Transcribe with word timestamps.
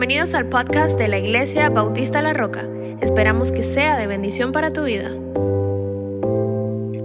Bienvenidos 0.00 0.32
al 0.32 0.48
podcast 0.48 0.98
de 0.98 1.08
la 1.08 1.18
Iglesia 1.18 1.68
Bautista 1.68 2.22
La 2.22 2.32
Roca. 2.32 2.66
Esperamos 3.02 3.52
que 3.52 3.62
sea 3.62 3.98
de 3.98 4.06
bendición 4.06 4.50
para 4.50 4.72
tu 4.72 4.84
vida. 4.84 5.10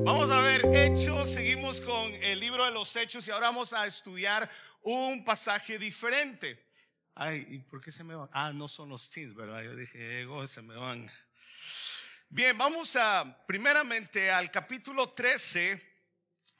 Vamos 0.05 0.31
a 0.31 0.39
ver 0.39 0.65
Hechos, 0.73 1.27
seguimos 1.27 1.81
con 1.81 2.13
el 2.23 2.39
libro 2.39 2.63
de 2.63 2.71
los 2.71 2.95
Hechos 2.95 3.27
y 3.27 3.31
ahora 3.31 3.47
vamos 3.47 3.73
a 3.73 3.85
estudiar 3.85 4.49
un 4.81 5.25
pasaje 5.25 5.77
diferente. 5.77 6.57
Ay, 7.15 7.45
¿y 7.49 7.59
por 7.59 7.81
qué 7.81 7.91
se 7.91 8.05
me 8.05 8.15
van? 8.15 8.29
Ah, 8.31 8.53
no 8.53 8.69
son 8.69 8.87
los 8.87 9.11
teens, 9.11 9.35
¿verdad? 9.35 9.61
Yo 9.61 9.75
dije, 9.75 10.21
ego, 10.21 10.47
se 10.47 10.61
me 10.61 10.77
van. 10.77 11.11
Bien, 12.29 12.57
vamos 12.57 12.95
a 12.95 13.43
primeramente 13.45 14.31
al 14.31 14.49
capítulo 14.49 15.09
13 15.09 15.94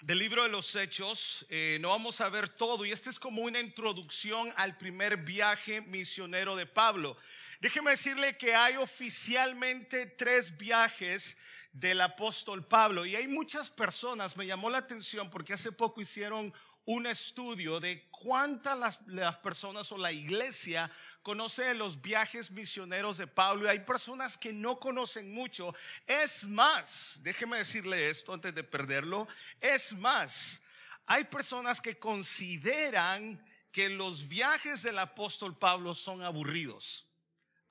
del 0.06 0.20
libro 0.20 0.44
de 0.44 0.50
los 0.50 0.76
Hechos. 0.76 1.48
Eh, 1.50 1.80
no 1.82 1.90
vamos 1.90 2.22
a 2.22 2.30
ver 2.30 2.48
todo 2.48 2.86
y 2.86 2.92
este 2.92 3.10
es 3.10 3.18
como 3.18 3.42
una 3.42 3.60
introducción 3.60 4.54
al 4.56 4.78
primer 4.78 5.18
viaje 5.18 5.82
misionero 5.82 6.56
de 6.56 6.68
Pablo. 6.68 7.18
Déjeme 7.60 7.90
decirle 7.90 8.38
que 8.38 8.54
hay 8.54 8.76
oficialmente 8.76 10.06
tres 10.06 10.56
viajes 10.56 11.40
del 11.72 12.02
apóstol 12.02 12.68
Pablo 12.68 13.04
y 13.08 13.16
hay 13.16 13.28
muchas 13.28 13.72
personas, 13.72 14.38
me 14.38 14.46
llamó 14.46 14.70
la 14.70 14.78
atención 14.78 15.32
porque 15.32 15.54
hace 15.54 15.72
poco 15.72 16.02
hicieron 16.02 16.54
un 16.86 17.08
estudio 17.08 17.80
de 17.80 18.08
cuántas 18.12 19.00
las 19.08 19.38
personas 19.38 19.92
o 19.92 19.98
la 19.98 20.12
iglesia 20.12 20.92
conoce 21.26 21.74
los 21.74 22.04
viajes 22.04 22.52
misioneros 22.52 23.18
de 23.18 23.26
Pablo 23.26 23.66
y 23.66 23.70
hay 23.70 23.80
personas 23.80 24.38
que 24.38 24.54
no 24.54 24.80
conocen 24.80 25.34
mucho. 25.34 25.74
Es 26.06 26.46
más, 26.48 27.20
déjeme 27.24 27.58
decirle 27.58 28.10
esto 28.10 28.32
antes 28.32 28.54
de 28.54 28.64
perderlo, 28.64 29.28
es 29.60 29.94
más, 29.94 30.62
hay 31.08 31.24
personas 31.24 31.82
que 31.82 31.98
consideran 31.98 33.44
que 33.72 33.90
los 33.90 34.28
viajes 34.28 34.84
del 34.84 35.00
apóstol 35.00 35.58
Pablo 35.58 35.96
son 35.96 36.22
aburridos. 36.22 37.08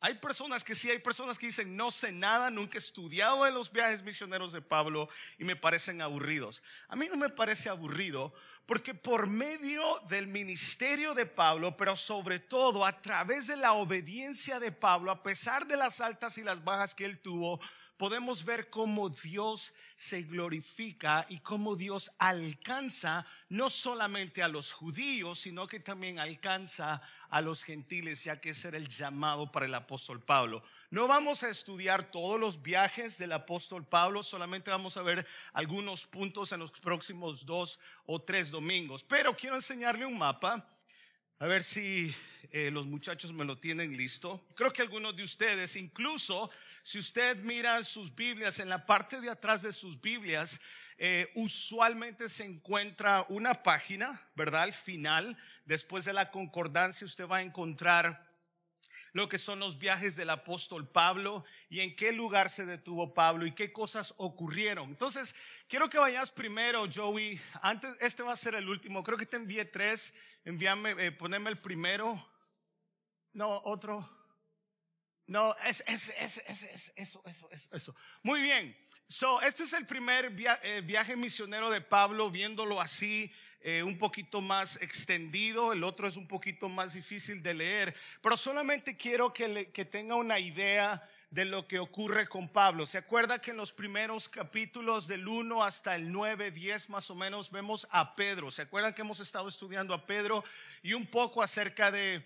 Hay 0.01 0.15
personas 0.15 0.65
que 0.65 0.75
sí, 0.75 0.91
hay 0.91 0.99
personas 0.99 1.39
que 1.39 1.47
dicen, 1.47 1.77
no 1.77 1.93
sé 1.93 2.11
nada, 2.11 2.51
nunca 2.51 2.77
he 2.77 2.79
estudiado 2.79 3.45
de 3.45 3.53
los 3.53 3.71
viajes 3.71 4.03
misioneros 4.03 4.53
de 4.53 4.63
Pablo 4.63 5.09
y 5.39 5.45
me 5.45 5.55
parecen 5.55 6.03
aburridos. 6.03 6.61
A 6.89 6.97
mí 6.97 7.07
no 7.09 7.17
me 7.17 7.29
parece 7.29 7.71
aburrido 7.71 8.35
porque 8.67 8.95
por 8.95 9.27
medio 9.27 10.01
del 10.09 10.27
ministerio 10.27 11.15
de 11.15 11.27
Pablo, 11.27 11.77
pero 11.77 11.97
sobre 11.97 12.39
todo 12.39 12.85
a 12.85 13.01
través 13.03 13.47
de 13.47 13.57
la 13.57 13.75
obediencia 13.75 14.59
de 14.59 14.73
Pablo, 14.73 15.11
a 15.11 15.23
pesar 15.23 15.67
de 15.67 15.77
las 15.77 16.01
altas 16.01 16.39
y 16.39 16.43
las 16.43 16.65
bajas 16.65 16.95
que 16.95 17.05
él 17.05 17.21
tuvo, 17.21 17.61
podemos 17.97 18.45
ver 18.45 18.71
cómo 18.71 19.09
Dios 19.09 19.75
se 19.95 20.23
glorifica 20.23 21.27
y 21.29 21.39
cómo 21.39 21.77
Dios 21.77 22.11
alcanza 22.19 23.27
no 23.49 23.71
solamente 23.71 24.43
a 24.43 24.49
los 24.49 24.73
judíos, 24.73 25.41
sino 25.41 25.67
que 25.67 25.81
también 25.81 26.19
alcanza 26.19 27.01
a 27.29 27.41
los 27.41 27.63
gentiles, 27.63 28.25
ya 28.25 28.41
que 28.41 28.51
ese 28.51 28.69
era 28.69 28.79
el 28.79 28.89
llamado 28.89 29.51
para 29.53 29.67
el 29.67 29.75
apóstol 29.75 30.23
Pablo. 30.23 30.63
No 30.95 31.09
vamos 31.09 31.43
a 31.43 31.49
estudiar 31.49 32.09
todos 32.13 32.39
los 32.39 32.63
viajes 32.63 33.19
del 33.19 33.33
apóstol 33.33 33.85
Pablo, 33.85 34.23
solamente 34.23 34.71
vamos 34.71 34.97
a 34.97 35.03
ver 35.03 35.27
algunos 35.53 36.07
puntos 36.07 36.53
en 36.53 36.61
los 36.61 36.71
próximos 36.71 37.45
dos 37.45 37.81
o 38.07 38.23
tres 38.23 38.49
domingos. 38.49 39.03
Pero 39.03 39.35
quiero 39.35 39.57
enseñarle 39.57 40.07
un 40.07 40.17
mapa, 40.17 40.65
a 41.41 41.47
ver 41.49 41.65
si 41.65 42.15
eh, 42.53 42.71
los 42.71 42.87
muchachos 42.87 43.33
me 43.33 43.45
lo 43.45 43.59
tienen 43.59 43.97
listo. 43.97 44.47
Creo 44.55 44.73
que 44.73 44.83
algunos 44.83 45.17
de 45.17 45.25
ustedes, 45.25 45.75
incluso 45.75 46.49
si 46.85 47.01
usted 47.01 47.39
mira 47.39 47.83
sus 47.83 48.15
Biblias, 48.15 48.61
en 48.61 48.69
la 48.69 48.87
parte 48.87 49.21
de 49.21 49.31
atrás 49.31 49.63
de 49.63 49.73
sus 49.73 50.01
Biblias, 50.01 50.61
eh, 50.97 51.29
usualmente 51.35 52.29
se 52.29 52.45
encuentra 52.45 53.27
una 53.31 53.65
página, 53.65 54.23
¿verdad? 54.37 54.63
Al 54.63 54.73
final, 54.73 55.37
después 55.65 56.05
de 56.05 56.13
la 56.13 56.31
concordancia, 56.31 57.05
usted 57.05 57.27
va 57.27 57.39
a 57.39 57.43
encontrar 57.43 58.24
lo 59.15 59.29
que 59.29 59.39
son 59.39 59.61
los 59.61 59.79
viajes 59.79 60.17
del 60.17 60.29
apóstol 60.29 60.89
Pablo 60.89 61.45
y 61.69 61.81
en 61.81 61.95
qué 61.95 62.13
lugar 62.13 62.51
se 62.51 62.67
detuvo 62.67 63.15
Pablo 63.15 63.47
y 63.47 63.53
qué 63.53 63.73
cosas 63.73 64.13
ocurrieron. 64.17 64.91
Entonces, 64.91 65.37
quiero 65.69 65.89
que 65.89 65.99
vayas 65.99 66.33
primero, 66.33 66.85
Joey. 66.93 67.41
Antes, 67.63 67.97
este 68.01 68.25
va 68.25 68.33
a 68.33 68.37
ser 68.37 68.57
el 68.57 68.69
último. 68.69 69.05
Creo 69.05 69.17
que 69.17 69.25
te 69.25 69.37
envié 69.37 69.65
tres. 69.67 70.13
Envíame, 70.45 70.97
eh, 70.99 71.13
poneme 71.13 71.49
el 71.49 71.59
primero. 71.59 72.29
No, 73.33 73.63
otro. 73.65 74.11
No, 75.29 75.57
es, 75.65 75.85
es, 75.87 76.13
es, 76.19 76.43
es, 76.49 76.93
eso, 76.97 77.23
eso, 77.25 77.49
eso, 77.53 77.69
eso. 77.73 77.97
Muy 78.25 78.43
bien. 78.43 78.77
So, 79.07 79.41
este 79.43 79.63
es 79.63 79.73
el 79.75 79.87
primer 79.87 80.35
eh, 80.65 80.81
viaje 80.81 81.15
misionero 81.15 81.71
de 81.71 81.81
Pablo, 81.81 82.33
viéndolo 82.33 82.81
así 82.81 83.33
eh, 83.67 83.83
un 83.83 83.97
poquito 83.97 84.43
más 84.43 84.77
extendido, 84.83 85.73
el 85.73 85.85
otro 85.85 86.07
es 86.07 86.19
un 86.19 86.29
poquito 86.29 86.69
más 86.69 86.93
difícil 86.93 87.43
de 87.43 87.55
leer, 87.55 87.95
pero 88.21 88.37
solamente 88.37 88.95
quiero 88.95 89.33
que, 89.33 89.71
que 89.73 89.87
tenga 89.87 90.17
una 90.17 90.39
idea 90.39 91.09
de 91.31 91.47
lo 91.47 91.67
que 91.67 91.79
ocurre 91.79 92.29
con 92.29 92.51
Pablo. 92.51 92.85
¿Se 92.85 92.99
acuerda 92.99 93.41
que 93.41 93.53
en 93.53 93.57
los 93.57 93.73
primeros 93.73 94.29
capítulos 94.29 95.07
del 95.07 95.27
1 95.27 95.65
hasta 95.65 95.97
el 95.97 96.13
9, 96.13 96.51
10 96.51 96.91
más 96.91 97.09
o 97.09 97.15
menos 97.15 97.51
vemos 97.51 97.89
a 97.91 98.15
Pedro? 98.15 98.51
¿Se 98.51 98.61
acuerdan 98.61 98.93
que 98.93 99.01
hemos 99.01 99.21
estado 99.21 99.49
estudiando 99.49 99.95
a 99.95 100.05
Pedro 100.05 100.45
y 100.83 100.93
un 100.93 101.07
poco 101.07 101.43
acerca 101.43 101.91
de, 101.91 102.23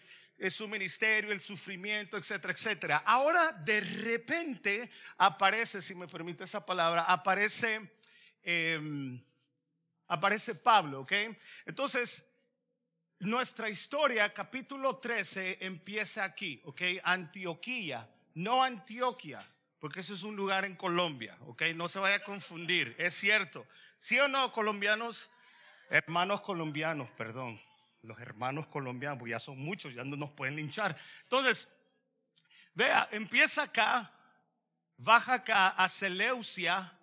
su 0.51 0.67
ministerio, 0.67 1.31
el 1.31 1.39
sufrimiento, 1.39 2.17
etcétera, 2.17 2.53
etcétera? 2.53 2.97
Ahora 3.07 3.53
de 3.53 3.81
repente 3.81 4.91
aparece, 5.17 5.81
si 5.83 5.95
me 5.95 6.09
permite 6.09 6.43
esa 6.43 6.67
palabra, 6.67 7.05
aparece... 7.05 7.93
Eh, 8.43 9.21
aparece 10.09 10.55
Pablo, 10.55 11.01
¿ok? 11.01 11.13
Entonces, 11.67 12.27
nuestra 13.21 13.69
historia, 13.69 14.33
capítulo 14.33 14.97
13, 14.97 15.59
empieza 15.61 16.25
aquí, 16.25 16.61
¿ok? 16.65 16.83
Antioquía, 17.05 18.09
no 18.35 18.63
Antioquia, 18.63 19.45
porque 19.79 20.01
eso 20.01 20.15
es 20.15 20.23
un 20.23 20.35
lugar 20.37 20.65
en 20.65 20.75
Colombia, 20.75 21.37
¿ok? 21.47 21.63
No 21.75 21.89
se 21.89 21.99
vaya 21.99 22.17
a 22.17 22.25
confundir, 22.25 22.95
es 22.99 23.15
cierto. 23.15 23.67
¿Sí 23.99 24.19
o 24.19 24.29
no, 24.29 24.53
colombianos? 24.53 25.29
Hermanos 25.91 26.41
colombianos, 26.41 27.09
perdón. 27.11 27.61
Los 28.03 28.19
hermanos 28.21 28.67
colombianos, 28.69 29.19
pues 29.19 29.31
ya 29.31 29.41
son 29.41 29.59
muchos, 29.59 29.93
ya 29.95 30.05
no 30.05 30.17
nos 30.17 30.31
pueden 30.31 30.57
linchar. 30.57 30.97
Entonces, 31.25 31.69
vea, 32.75 33.09
empieza 33.11 33.65
acá, 33.65 34.13
baja 34.97 35.35
acá 35.35 35.69
a 35.69 35.89
Seleucia, 35.89 36.98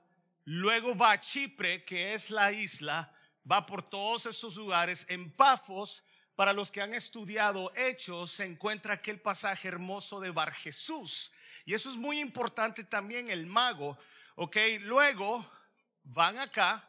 Luego 0.45 0.95
va 0.95 1.13
a 1.13 1.21
Chipre, 1.21 1.83
que 1.83 2.13
es 2.13 2.29
la 2.29 2.51
isla, 2.51 3.11
va 3.49 3.65
por 3.65 3.89
todos 3.89 4.27
esos 4.27 4.55
lugares. 4.55 5.05
En 5.09 5.31
Pafos, 5.31 6.03
para 6.35 6.53
los 6.53 6.71
que 6.71 6.81
han 6.81 6.93
estudiado 6.93 7.73
Hechos, 7.75 8.31
se 8.31 8.45
encuentra 8.45 8.93
aquel 8.93 9.19
pasaje 9.19 9.67
hermoso 9.67 10.19
de 10.19 10.29
Bar 10.29 10.53
Jesús. 10.53 11.31
Y 11.65 11.73
eso 11.73 11.89
es 11.89 11.97
muy 11.97 12.19
importante 12.19 12.83
también, 12.83 13.31
el 13.31 13.47
mago. 13.47 13.97
Ok, 14.35 14.57
luego 14.81 15.49
van 16.03 16.37
acá, 16.37 16.87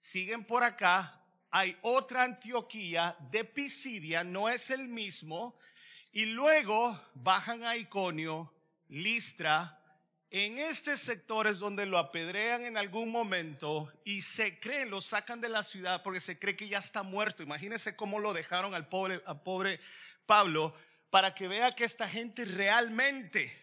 siguen 0.00 0.44
por 0.44 0.62
acá. 0.62 1.20
Hay 1.50 1.76
otra 1.82 2.22
Antioquía 2.22 3.16
de 3.30 3.42
Pisidia, 3.42 4.22
no 4.22 4.48
es 4.48 4.70
el 4.70 4.86
mismo. 4.86 5.58
Y 6.12 6.26
luego 6.26 7.00
bajan 7.14 7.64
a 7.64 7.76
Iconio, 7.76 8.54
Listra, 8.88 9.77
en 10.30 10.58
este 10.58 10.96
sector 10.96 11.46
es 11.46 11.58
donde 11.58 11.86
lo 11.86 11.96
apedrean 11.96 12.62
en 12.64 12.76
algún 12.76 13.10
momento 13.10 13.90
y 14.04 14.20
se 14.20 14.58
cree, 14.60 14.86
lo 14.86 15.00
sacan 15.00 15.40
de 15.40 15.48
la 15.48 15.62
ciudad 15.62 16.02
porque 16.02 16.20
se 16.20 16.38
cree 16.38 16.56
que 16.56 16.68
ya 16.68 16.78
está 16.78 17.02
muerto. 17.02 17.42
Imagínense 17.42 17.96
cómo 17.96 18.18
lo 18.18 18.34
dejaron 18.34 18.74
al 18.74 18.88
pobre, 18.88 19.22
al 19.24 19.42
pobre 19.42 19.80
Pablo 20.26 20.74
para 21.10 21.34
que 21.34 21.48
vea 21.48 21.72
que 21.72 21.84
esta 21.84 22.06
gente 22.08 22.44
realmente, 22.44 23.56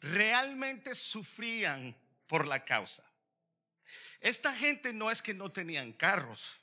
realmente 0.00 0.94
sufrían 0.94 1.94
por 2.26 2.46
la 2.46 2.64
causa. 2.64 3.04
Esta 4.20 4.54
gente 4.54 4.92
no 4.92 5.10
es 5.10 5.20
que 5.20 5.34
no 5.34 5.50
tenían 5.50 5.92
carros 5.92 6.60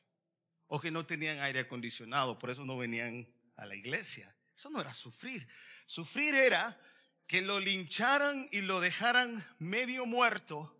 o 0.68 0.80
que 0.80 0.92
no 0.92 1.06
tenían 1.06 1.40
aire 1.40 1.62
acondicionado, 1.62 2.40
por 2.40 2.50
eso 2.50 2.66
no 2.66 2.78
venían 2.78 3.28
a 3.56 3.66
la 3.66 3.76
iglesia. 3.76 4.34
Eso 4.56 4.72
no 4.72 4.82
era 4.82 4.94
sufrir. 4.94 5.48
Sufrir 5.86 6.34
era 6.34 6.78
que 7.28 7.42
lo 7.42 7.60
lincharan 7.60 8.48
y 8.52 8.62
lo 8.62 8.80
dejaran 8.80 9.46
medio 9.60 10.06
muerto. 10.06 10.74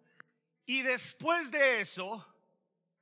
Y 0.66 0.82
después 0.82 1.52
de 1.52 1.82
eso, 1.82 2.26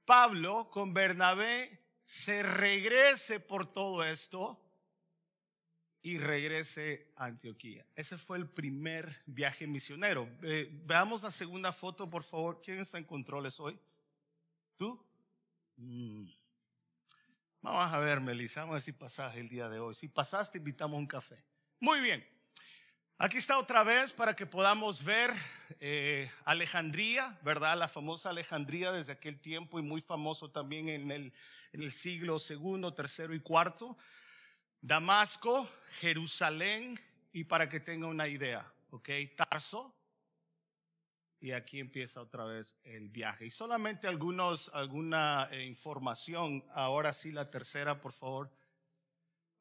Pablo 0.03 0.69
con 0.71 0.93
Bernabé 0.93 1.79
se 2.03 2.43
regrese 2.43 3.39
por 3.39 3.71
todo 3.71 4.03
esto 4.03 4.59
y 6.01 6.17
regrese 6.17 7.11
a 7.15 7.25
Antioquía. 7.25 7.85
Ese 7.95 8.17
fue 8.17 8.37
el 8.37 8.47
primer 8.47 9.23
viaje 9.25 9.65
misionero. 9.65 10.29
veamos 10.83 11.23
la 11.23 11.31
segunda 11.31 11.71
foto, 11.71 12.07
por 12.07 12.23
favor. 12.23 12.61
¿Quién 12.63 12.79
está 12.79 12.97
en 12.97 13.05
controles 13.05 13.59
hoy? 13.59 13.79
¿Tú? 14.75 15.03
Mm. 15.77 16.27
Vamos 17.61 17.91
a 17.91 17.97
ver, 17.97 18.21
Melissa, 18.21 18.61
vamos 18.61 18.73
a 18.73 18.75
ver 18.75 18.83
si 18.83 18.91
pasaste 18.91 19.39
el 19.39 19.49
día 19.49 19.67
de 19.69 19.79
hoy. 19.79 19.95
Si 19.95 20.07
pasaste, 20.07 20.59
invitamos 20.59 20.99
un 20.99 21.07
café. 21.07 21.43
Muy 21.79 21.99
bien. 21.99 22.34
Aquí 23.17 23.37
está 23.37 23.57
otra 23.57 23.81
vez 23.83 24.11
para 24.11 24.35
que 24.35 24.45
podamos 24.45 25.01
ver 25.01 25.31
eh, 25.79 26.29
Alejandría, 26.43 27.39
¿verdad? 27.43 27.77
La 27.77 27.87
famosa 27.87 28.29
Alejandría 28.29 28.91
desde 28.91 29.13
aquel 29.13 29.39
tiempo 29.39 29.79
y 29.79 29.83
muy 29.83 30.01
famoso 30.01 30.51
también 30.51 30.89
en 30.89 31.09
el, 31.71 31.91
siglo 31.93 32.39
segundo, 32.39 32.93
tercero 32.93 33.33
y 33.33 33.39
cuarto. 33.39 33.97
Damasco, 34.81 35.65
Jerusalén 36.01 36.99
y 37.31 37.45
para 37.45 37.69
que 37.69 37.79
tenga 37.79 38.07
una 38.07 38.27
idea, 38.27 38.69
¿ok? 38.89 39.09
Tarso. 39.37 39.95
Y 41.39 41.53
aquí 41.53 41.79
empieza 41.79 42.19
otra 42.19 42.43
vez 42.43 42.75
el 42.83 43.07
viaje. 43.07 43.45
Y 43.45 43.49
solamente 43.49 44.09
algunos, 44.09 44.69
alguna 44.73 45.47
eh, 45.51 45.63
información. 45.63 46.65
Ahora 46.73 47.13
sí, 47.13 47.31
la 47.31 47.49
tercera, 47.49 48.01
por 48.01 48.11
favor. 48.11 48.51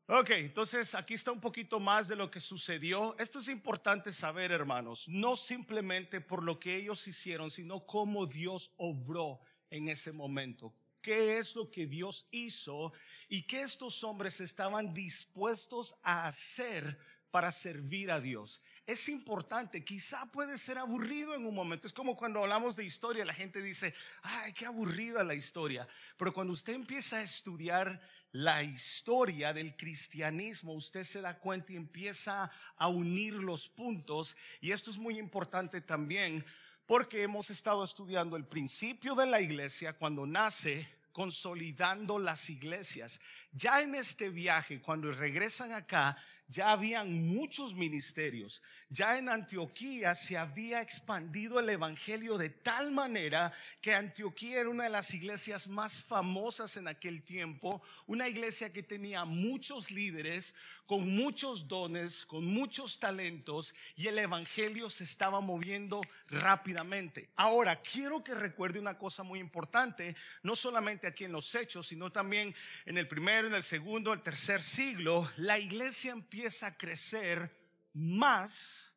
Ok, 0.07 0.31
entonces 0.33 0.95
aquí 0.95 1.15
está 1.15 1.33
un 1.33 1.41
poquito 1.41 1.81
más 1.81 2.09
de 2.09 2.17
lo 2.17 2.31
que 2.31 2.39
sucedió. 2.39 3.17
Esto 3.19 3.39
es 3.39 3.49
importante 3.49 4.13
saber, 4.13 4.53
hermanos, 4.53 5.09
no 5.09 5.35
simplemente 5.35 6.21
por 6.21 6.43
lo 6.43 6.61
que 6.61 6.77
ellos 6.77 7.09
hicieron, 7.09 7.51
sino 7.51 7.87
cómo 7.87 8.27
Dios 8.27 8.75
obró 8.77 9.41
en 9.71 9.89
ese 9.89 10.13
momento. 10.13 10.75
¿Qué 11.01 11.39
es 11.39 11.55
lo 11.55 11.71
que 11.71 11.87
Dios 11.87 12.29
hizo 12.33 12.93
y 13.31 13.47
qué 13.47 13.63
estos 13.63 14.05
hombres 14.05 14.43
estaban 14.43 14.93
dispuestos 14.93 15.97
a 16.03 16.27
hacer 16.27 16.99
para 17.31 17.51
servir 17.51 18.11
a 18.11 18.21
Dios? 18.21 18.61
Es 18.85 19.09
importante, 19.09 19.87
quizá 19.87 20.31
puede 20.31 20.59
ser 20.59 20.77
aburrido 20.77 21.35
en 21.35 21.47
un 21.47 21.55
momento. 21.55 21.87
Es 21.87 21.95
como 21.95 22.15
cuando 22.15 22.41
hablamos 22.41 22.77
de 22.77 22.85
historia, 22.85 23.25
la 23.25 23.33
gente 23.33 23.63
dice, 23.63 23.95
ay, 24.21 24.53
qué 24.53 24.67
aburrida 24.67 25.25
la 25.25 25.35
historia. 25.35 25.89
Pero 26.19 26.35
cuando 26.35 26.53
usted 26.53 26.75
empieza 26.75 27.17
a 27.17 27.23
estudiar 27.23 28.03
la 28.35 28.65
historia 28.65 29.53
del 29.53 29.77
cristianismo, 29.77 30.73
usted 30.73 31.05
se 31.05 31.21
da 31.21 31.39
cuenta 31.39 31.73
y 31.73 31.77
empieza 31.77 32.51
a 32.77 32.89
unir 32.89 33.35
los 33.35 33.69
puntos. 33.69 34.37
Y 34.61 34.73
esto 34.73 34.91
es 34.91 34.99
muy 34.99 35.21
importante 35.21 35.81
también 35.81 36.45
porque 36.85 37.23
hemos 37.23 37.51
estado 37.51 37.85
estudiando 37.85 38.37
el 38.37 38.45
principio 38.45 39.15
de 39.15 39.27
la 39.27 39.41
iglesia 39.41 39.93
cuando 39.93 40.27
nace 40.27 40.89
consolidando 41.13 42.19
las 42.19 42.51
iglesias. 42.51 43.21
Ya 43.53 43.81
en 43.83 43.95
este 43.95 44.31
viaje, 44.31 44.83
cuando 44.83 45.13
regresan 45.13 45.71
acá, 45.71 46.17
ya 46.49 46.73
habían 46.73 47.13
muchos 47.35 47.75
ministerios. 47.75 48.63
Ya 48.91 49.19
en 49.19 49.29
Antioquía 49.29 50.15
se 50.15 50.37
había 50.37 50.81
expandido 50.81 51.59
el 51.59 51.69
Evangelio 51.69 52.39
de 52.39 52.51
tal 52.51 52.93
manera 52.93 53.53
que 53.81 53.95
Antioquía 53.95 54.61
era 54.61 54.69
una 54.69 54.85
de 54.85 54.91
las 54.91 55.13
iglesias 55.15 55.67
más 55.67 56.05
famosas 56.05 56.77
en 56.77 56.87
aquel 56.87 57.23
tiempo, 57.23 57.83
una 58.07 58.29
iglesia 58.29 58.73
que 58.73 58.83
tenía 58.83 59.25
muchos 59.25 59.91
líderes, 59.91 60.55
con 60.87 61.09
muchos 61.09 61.67
dones, 61.67 62.27
con 62.27 62.45
muchos 62.45 62.99
talentos, 62.99 63.75
y 63.97 64.07
el 64.09 64.19
Evangelio 64.19 64.91
se 64.91 65.05
estaba 65.05 65.41
moviendo 65.41 66.03
rápidamente. 66.29 67.31
Ahora, 67.37 67.81
quiero 67.81 68.23
que 68.23 68.35
recuerde 68.35 68.79
una 68.79 68.99
cosa 68.99 69.23
muy 69.23 69.41
importante, 69.41 70.15
no 70.43 70.55
solamente 70.55 71.07
aquí 71.07 71.25
en 71.25 71.33
los 71.33 71.55
hechos, 71.55 71.87
sino 71.87 72.13
también 72.13 72.55
en 72.85 72.99
el 72.99 73.09
primero, 73.09 73.49
en 73.49 73.55
el 73.55 73.63
segundo, 73.63 74.13
el 74.13 74.21
tercer 74.21 74.63
siglo, 74.63 75.31
la 75.37 75.59
iglesia 75.59 76.13
empieza 76.13 76.34
a 76.63 76.77
crecer 76.77 77.49
más 77.93 78.93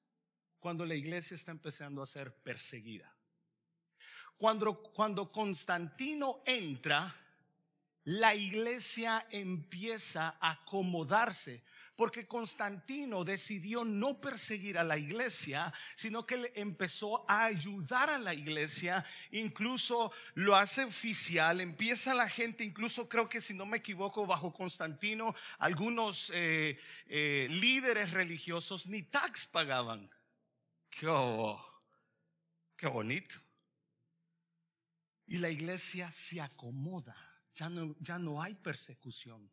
cuando 0.60 0.86
la 0.86 0.96
iglesia 0.96 1.36
está 1.36 1.52
empezando 1.52 2.02
a 2.02 2.08
ser 2.08 2.34
perseguida. 2.34 3.14
Cuando, 4.38 4.82
cuando 4.82 5.30
Constantino 5.30 6.42
entra, 6.46 7.14
la 8.06 8.34
iglesia 8.34 9.28
empieza 9.30 10.38
a 10.40 10.52
acomodarse 10.52 11.64
porque 11.98 12.28
Constantino 12.28 13.24
decidió 13.24 13.84
no 13.84 14.22
perseguir 14.22 14.78
a 14.78 14.84
la 14.84 15.00
iglesia, 15.00 15.74
sino 15.96 16.28
que 16.28 16.54
empezó 16.56 17.30
a 17.30 17.46
ayudar 17.46 18.12
a 18.12 18.20
la 18.20 18.36
iglesia, 18.36 19.04
incluso 19.32 20.12
lo 20.36 20.56
hace 20.56 20.84
oficial, 20.84 21.60
empieza 21.60 22.14
la 22.14 22.30
gente, 22.30 22.64
incluso 22.64 23.10
creo 23.10 23.28
que 23.28 23.42
si 23.42 23.56
no 23.56 23.66
me 23.66 23.78
equivoco, 23.78 24.28
bajo 24.28 24.54
Constantino, 24.54 25.36
algunos 25.58 26.32
eh, 26.36 26.78
eh, 27.08 27.48
líderes 27.50 28.12
religiosos 28.12 28.86
ni 28.86 29.02
tax 29.02 29.48
pagaban. 29.48 30.08
Qué, 30.92 31.08
qué 32.78 32.88
bonito. 32.88 33.36
Y 35.26 35.40
la 35.40 35.50
iglesia 35.50 36.12
se 36.12 36.42
acomoda, 36.42 37.18
ya 37.56 37.70
no, 37.70 37.96
ya 38.00 38.20
no 38.20 38.40
hay 38.40 38.54
persecución. 38.54 39.52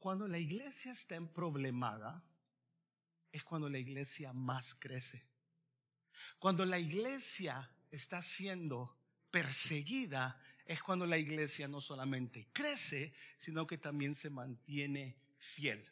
Cuando 0.00 0.26
la 0.26 0.38
iglesia 0.38 0.92
está 0.92 1.14
en 1.14 1.28
problemada, 1.28 2.24
es 3.30 3.44
cuando 3.44 3.68
la 3.68 3.78
iglesia 3.78 4.32
más 4.32 4.74
crece. 4.74 5.22
Cuando 6.38 6.64
la 6.64 6.78
iglesia 6.78 7.70
está 7.90 8.22
siendo 8.22 8.90
perseguida, 9.30 10.40
es 10.64 10.82
cuando 10.82 11.04
la 11.04 11.18
iglesia 11.18 11.68
no 11.68 11.82
solamente 11.82 12.48
crece, 12.52 13.12
sino 13.36 13.66
que 13.66 13.76
también 13.76 14.14
se 14.14 14.30
mantiene 14.30 15.16
fiel. 15.38 15.86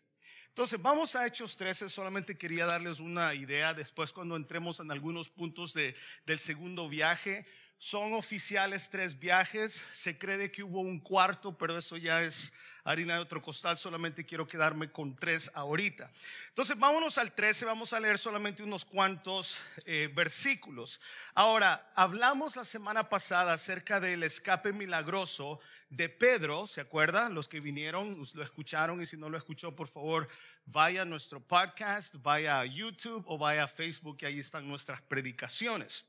Entonces, 0.48 0.80
vamos 0.80 1.14
a 1.14 1.26
Hechos 1.26 1.58
13. 1.58 1.90
Solamente 1.90 2.38
quería 2.38 2.64
darles 2.64 3.00
una 3.00 3.34
idea. 3.34 3.74
Después, 3.74 4.12
cuando 4.12 4.36
entremos 4.36 4.80
en 4.80 4.90
algunos 4.90 5.28
puntos 5.28 5.74
de, 5.74 5.94
del 6.24 6.38
segundo 6.38 6.88
viaje, 6.88 7.46
son 7.76 8.14
oficiales 8.14 8.88
tres 8.88 9.18
viajes. 9.18 9.86
Se 9.92 10.16
cree 10.16 10.50
que 10.50 10.64
hubo 10.64 10.80
un 10.80 10.98
cuarto, 10.98 11.58
pero 11.58 11.76
eso 11.76 11.98
ya 11.98 12.22
es 12.22 12.54
harina 12.88 13.14
de 13.14 13.20
otro 13.20 13.42
costal, 13.42 13.76
solamente 13.76 14.24
quiero 14.24 14.48
quedarme 14.48 14.90
con 14.90 15.14
tres 15.14 15.50
ahorita. 15.54 16.10
Entonces 16.48 16.78
vámonos 16.78 17.18
al 17.18 17.32
13, 17.32 17.66
vamos 17.66 17.92
a 17.92 18.00
leer 18.00 18.16
solamente 18.16 18.62
unos 18.62 18.86
cuantos 18.86 19.60
eh, 19.84 20.10
versículos. 20.14 21.00
Ahora, 21.34 21.92
hablamos 21.94 22.56
la 22.56 22.64
semana 22.64 23.08
pasada 23.08 23.52
acerca 23.52 24.00
del 24.00 24.22
escape 24.22 24.72
milagroso 24.72 25.60
de 25.90 26.08
Pedro, 26.08 26.66
¿se 26.66 26.80
acuerdan? 26.80 27.34
Los 27.34 27.46
que 27.46 27.60
vinieron 27.60 28.16
lo 28.34 28.42
escucharon 28.42 29.02
y 29.02 29.06
si 29.06 29.18
no 29.18 29.28
lo 29.28 29.36
escuchó, 29.36 29.76
por 29.76 29.88
favor, 29.88 30.26
vaya 30.64 31.02
a 31.02 31.04
nuestro 31.04 31.40
podcast, 31.40 32.16
vaya 32.22 32.60
a 32.60 32.64
YouTube 32.64 33.24
o 33.26 33.36
vaya 33.36 33.64
a 33.64 33.68
Facebook 33.68 34.16
y 34.22 34.26
ahí 34.26 34.38
están 34.38 34.66
nuestras 34.66 35.02
predicaciones. 35.02 36.06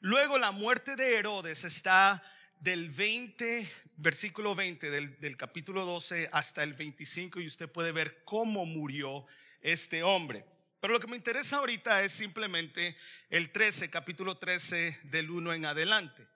Luego 0.00 0.38
la 0.38 0.52
muerte 0.52 0.94
de 0.94 1.18
Herodes 1.18 1.64
está 1.64 2.22
del 2.60 2.90
20, 2.90 3.72
versículo 3.96 4.54
20 4.54 4.90
del, 4.90 5.36
capítulo 5.36 5.86
12 5.86 6.28
hasta 6.30 6.62
el 6.62 6.74
25 6.74 7.40
y 7.40 7.46
usted 7.46 7.70
puede 7.70 7.90
ver 7.90 8.22
cómo 8.24 8.66
murió 8.66 9.26
este 9.62 10.02
hombre. 10.02 10.44
Pero 10.78 10.94
lo 10.94 11.00
que 11.00 11.06
me 11.06 11.16
interesa 11.16 11.56
ahorita 11.56 12.02
es 12.02 12.12
simplemente 12.12 12.96
el 13.30 13.50
13, 13.50 13.90
capítulo 13.90 14.36
13 14.36 14.98
del 15.04 15.30
1 15.30 15.54
en 15.54 15.66
adelante. 15.66 16.26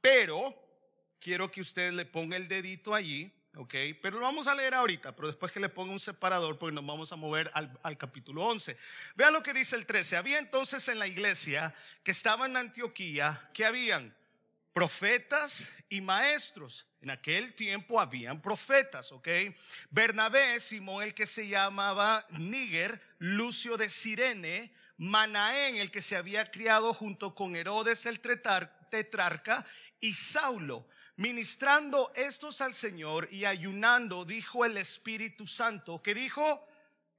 Pero 0.00 0.54
quiero 1.18 1.50
que 1.50 1.62
usted 1.62 1.92
le 1.92 2.04
ponga 2.04 2.36
el 2.36 2.46
dedito 2.46 2.94
allí, 2.94 3.32
¿ok? 3.56 3.74
Pero 4.02 4.18
lo 4.18 4.20
vamos 4.20 4.46
a 4.46 4.54
leer 4.54 4.74
ahorita, 4.74 5.16
pero 5.16 5.28
después 5.28 5.50
que 5.50 5.60
le 5.60 5.68
ponga 5.68 5.92
un 5.92 6.00
separador, 6.00 6.58
porque 6.58 6.74
nos 6.74 6.86
vamos 6.86 7.10
a 7.12 7.16
mover 7.16 7.50
al, 7.54 7.78
al 7.82 7.96
capítulo 7.98 8.44
11. 8.44 8.76
Vean 9.16 9.32
lo 9.32 9.42
que 9.42 9.54
dice 9.54 9.76
el 9.76 9.86
13. 9.86 10.16
Había 10.16 10.38
entonces 10.38 10.88
en 10.88 10.98
la 10.98 11.06
iglesia 11.06 11.74
que 12.02 12.10
estaba 12.10 12.46
en 12.46 12.56
Antioquía, 12.56 13.50
que 13.52 13.64
habían 13.64 14.14
profetas 14.72 15.72
y 15.88 16.00
maestros. 16.00 16.86
En 17.00 17.10
aquel 17.10 17.54
tiempo 17.54 18.00
habían 18.00 18.40
profetas, 18.42 19.12
¿ok? 19.12 19.28
Bernabé, 19.90 20.58
Simón, 20.60 21.02
el 21.02 21.14
que 21.14 21.26
se 21.26 21.48
llamaba 21.48 22.26
Níger, 22.30 23.00
Lucio 23.18 23.76
de 23.76 23.88
Sirene, 23.88 24.72
Manaén, 24.96 25.76
el 25.76 25.90
que 25.90 26.02
se 26.02 26.16
había 26.16 26.44
criado 26.50 26.92
junto 26.92 27.34
con 27.34 27.54
Herodes 27.54 28.04
el 28.06 28.20
tetrarca, 28.20 29.64
y 30.00 30.14
Saulo. 30.14 30.88
Ministrando 31.16 32.12
estos 32.14 32.60
al 32.60 32.74
Señor 32.74 33.28
y 33.32 33.44
ayunando, 33.44 34.24
dijo 34.24 34.64
el 34.64 34.76
Espíritu 34.76 35.46
Santo, 35.46 36.00
que 36.02 36.14
dijo, 36.14 36.64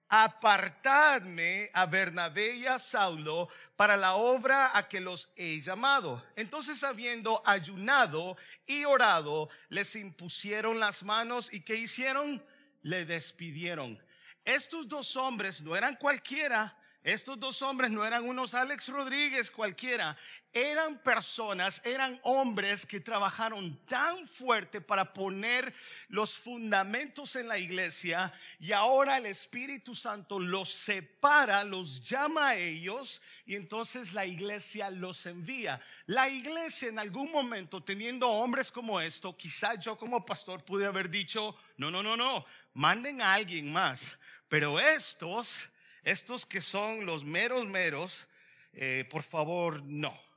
apartadme 0.10 1.70
a 1.72 1.86
Bernabé 1.86 2.56
y 2.56 2.66
a 2.66 2.80
Saulo 2.80 3.48
para 3.76 3.96
la 3.96 4.16
obra 4.16 4.76
a 4.78 4.88
que 4.88 5.00
los 5.00 5.32
he 5.36 5.62
llamado. 5.62 6.26
Entonces, 6.36 6.84
habiendo 6.84 7.42
ayunado 7.46 8.36
y 8.66 8.86
orado, 8.86 9.50
les 9.70 9.96
impusieron 9.96 10.80
las 10.80 11.04
manos 11.04 11.54
y 11.54 11.62
¿qué 11.62 11.76
hicieron? 11.76 12.44
Le 12.82 13.06
despidieron. 13.06 14.02
Estos 14.44 14.88
dos 14.88 15.16
hombres 15.16 15.62
no 15.62 15.76
eran 15.76 15.96
cualquiera, 15.96 16.76
estos 17.04 17.40
dos 17.40 17.62
hombres 17.62 17.92
no 17.92 18.04
eran 18.04 18.28
unos 18.28 18.56
Alex 18.56 18.90
Rodríguez 18.90 19.52
cualquiera, 19.52 20.18
eran 20.54 20.98
personas, 21.04 21.82
eran 21.86 22.20
hombres 22.24 22.86
que 22.86 23.00
trabajaron 23.00 23.78
tan 23.86 24.28
fuerte 24.28 24.82
para 24.82 25.14
poner 25.14 25.74
los 26.08 26.34
fundamentos 26.34 27.36
en 27.36 27.48
la 27.48 27.60
iglesia 27.60 28.34
y 28.60 28.72
ahora 28.72 29.18
el 29.18 29.28
Espíritu 29.28 29.94
Santo 29.94 30.40
los 30.40 30.70
separa, 30.70 31.64
los 31.64 32.02
llama 32.02 32.50
a 32.50 32.56
ellos 32.56 33.22
y 33.46 33.56
entonces 33.56 34.14
la 34.14 34.26
iglesia 34.26 34.90
los 34.90 35.24
envía. 35.28 35.80
La 36.08 36.30
iglesia 36.30 36.90
en 36.90 36.98
algún 36.98 37.32
momento 37.32 37.84
teniendo 37.84 38.28
hombres 38.28 38.72
como 38.72 39.00
esto, 39.00 39.38
quizá 39.38 39.76
yo 39.76 39.98
como 39.98 40.26
pastor 40.26 40.66
pude 40.66 40.88
haber 40.88 41.12
dicho, 41.12 41.56
no, 41.78 41.92
no, 41.92 42.02
no, 42.02 42.18
no, 42.18 42.44
manden 42.74 43.22
a 43.22 43.36
alguien 43.36 43.72
más. 43.72 44.18
Pero 44.48 44.80
estos, 44.80 45.70
estos 46.04 46.44
que 46.44 46.60
son 46.60 47.06
los 47.06 47.24
meros 47.24 47.68
meros, 47.68 48.28
eh, 48.74 49.08
por 49.12 49.22
favor, 49.22 49.84
no 49.84 50.29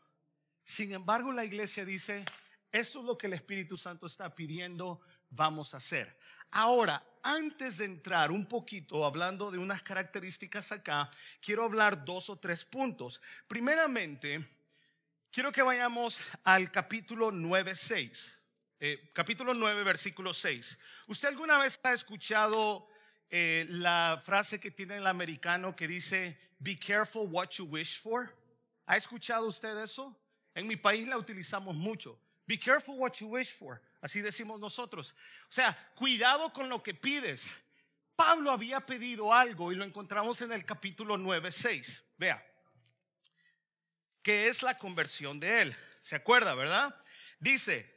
sin 0.73 0.93
embargo, 0.95 1.33
la 1.33 1.45
iglesia 1.45 1.85
dice, 1.85 2.25
esto 2.71 3.00
es 3.00 3.05
lo 3.05 3.19
que 3.19 3.26
el 3.26 3.35
Espíritu 3.35 3.76
Santo 3.76 4.07
está 4.07 4.35
pidiendo, 4.35 5.02
vamos 5.29 5.75
a 5.75 5.76
hacer. 5.76 6.19
Ahora, 6.50 7.05
antes 7.23 7.76
de 7.76 7.85
entrar 7.85 8.31
un 8.31 8.47
poquito 8.47 9.05
hablando 9.05 9.50
de 9.50 9.59
unas 9.59 9.83
características 9.83 10.73
acá, 10.73 11.11
quiero 11.43 11.64
hablar 11.64 12.07
dos 12.07 12.31
o 12.31 12.38
tres 12.38 12.64
puntos. 12.64 13.21
Primeramente, 13.47 14.49
quiero 15.31 15.52
que 15.52 15.61
vayamos 15.61 16.23
al 16.43 16.73
capítulo 16.73 17.31
9, 17.31 17.76
6. 17.76 18.38
Eh, 18.81 19.11
capítulo 19.12 19.52
9, 19.52 19.83
versículo 19.83 20.33
6. 20.33 20.79
¿Usted 21.07 21.29
alguna 21.29 21.59
vez 21.59 21.79
ha 21.83 21.93
escuchado 21.93 22.88
eh, 23.29 23.67
la 23.69 24.23
frase 24.25 24.59
que 24.59 24.71
tiene 24.71 24.97
el 24.97 25.07
americano 25.07 25.76
que 25.76 25.87
dice, 25.87 26.38
be 26.59 26.79
careful 26.79 27.29
what 27.31 27.50
you 27.50 27.67
wish 27.67 28.00
for? 28.00 28.35
¿Ha 28.87 28.97
escuchado 28.97 29.47
usted 29.47 29.76
eso? 29.76 30.19
En 30.54 30.66
mi 30.66 30.76
país 30.76 31.09
la 31.09 31.18
utilizamos 31.18 31.75
mucho. 31.75 32.18
Be 32.47 32.59
careful 32.59 32.97
what 32.97 33.14
you 33.14 33.28
wish 33.28 33.52
for. 33.52 33.80
Así 34.00 34.21
decimos 34.21 34.61
nosotros. 34.61 35.14
O 35.49 35.52
sea, 35.52 35.76
cuidado 35.94 36.52
con 36.52 36.68
lo 36.68 36.82
que 36.82 36.92
pides. 36.92 37.56
Pablo 38.16 38.50
había 38.50 38.85
pedido 38.85 39.32
algo 39.32 39.73
y 39.73 39.76
lo 39.76 39.85
encontramos 39.85 40.40
en 40.42 40.52
el 40.52 40.64
capítulo 40.64 41.16
9, 41.16 41.50
6. 41.50 42.04
Vea, 42.18 42.44
que 44.23 44.49
es 44.49 44.62
la 44.62 44.76
conversión 44.76 45.40
de 45.40 45.62
él. 45.62 45.76
¿Se 46.00 46.16
acuerda, 46.16 46.54
verdad? 46.54 46.94
Dice, 47.38 47.92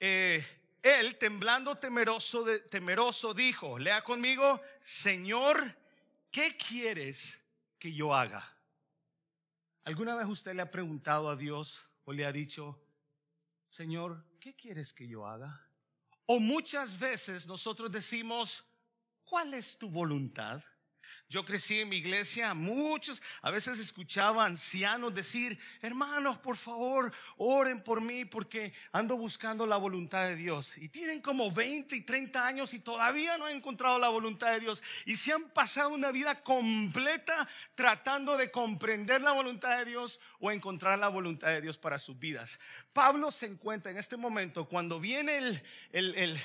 eh, 0.00 0.44
él 0.82 1.16
temblando 1.16 1.76
temeroso, 1.76 2.44
temeroso 2.70 3.32
dijo, 3.32 3.78
lea 3.78 4.02
conmigo, 4.02 4.60
Señor, 4.82 5.74
¿qué 6.30 6.56
quieres 6.56 7.38
que 7.78 7.92
yo 7.92 8.14
haga? 8.14 8.53
¿Alguna 9.84 10.14
vez 10.16 10.26
usted 10.26 10.54
le 10.54 10.62
ha 10.62 10.70
preguntado 10.70 11.28
a 11.28 11.36
Dios 11.36 11.84
o 12.04 12.12
le 12.12 12.24
ha 12.24 12.32
dicho, 12.32 12.80
Señor, 13.68 14.24
¿qué 14.40 14.56
quieres 14.56 14.94
que 14.94 15.06
yo 15.06 15.26
haga? 15.26 15.60
O 16.26 16.40
muchas 16.40 16.98
veces 16.98 17.46
nosotros 17.46 17.92
decimos, 17.92 18.64
¿cuál 19.24 19.52
es 19.52 19.76
tu 19.76 19.90
voluntad? 19.90 20.62
Yo 21.30 21.44
crecí 21.44 21.80
en 21.80 21.88
mi 21.88 21.96
iglesia, 21.96 22.52
muchos, 22.52 23.22
a 23.40 23.50
veces 23.50 23.78
escuchaba 23.78 24.44
ancianos 24.44 25.14
decir, 25.14 25.58
hermanos, 25.80 26.38
por 26.38 26.56
favor, 26.56 27.12
oren 27.38 27.82
por 27.82 28.02
mí 28.02 28.24
porque 28.26 28.74
ando 28.92 29.16
buscando 29.16 29.66
la 29.66 29.76
voluntad 29.76 30.24
de 30.28 30.36
Dios. 30.36 30.76
Y 30.76 30.90
tienen 30.90 31.22
como 31.22 31.50
20 31.50 31.96
y 31.96 32.02
30 32.02 32.46
años 32.46 32.74
y 32.74 32.78
todavía 32.78 33.38
no 33.38 33.46
han 33.46 33.56
encontrado 33.56 33.98
la 33.98 34.10
voluntad 34.10 34.52
de 34.52 34.60
Dios. 34.60 34.82
Y 35.06 35.16
se 35.16 35.32
han 35.32 35.48
pasado 35.50 35.88
una 35.88 36.12
vida 36.12 36.34
completa 36.36 37.48
tratando 37.74 38.36
de 38.36 38.50
comprender 38.50 39.22
la 39.22 39.32
voluntad 39.32 39.78
de 39.78 39.86
Dios 39.86 40.20
o 40.40 40.52
encontrar 40.52 40.98
la 40.98 41.08
voluntad 41.08 41.48
de 41.48 41.62
Dios 41.62 41.78
para 41.78 41.98
sus 41.98 42.18
vidas. 42.18 42.60
Pablo 42.92 43.32
se 43.32 43.46
encuentra 43.46 43.90
en 43.90 43.96
este 43.96 44.18
momento 44.18 44.68
cuando 44.68 45.00
viene 45.00 45.38
el, 45.38 45.62
el, 45.90 46.14
el, 46.16 46.40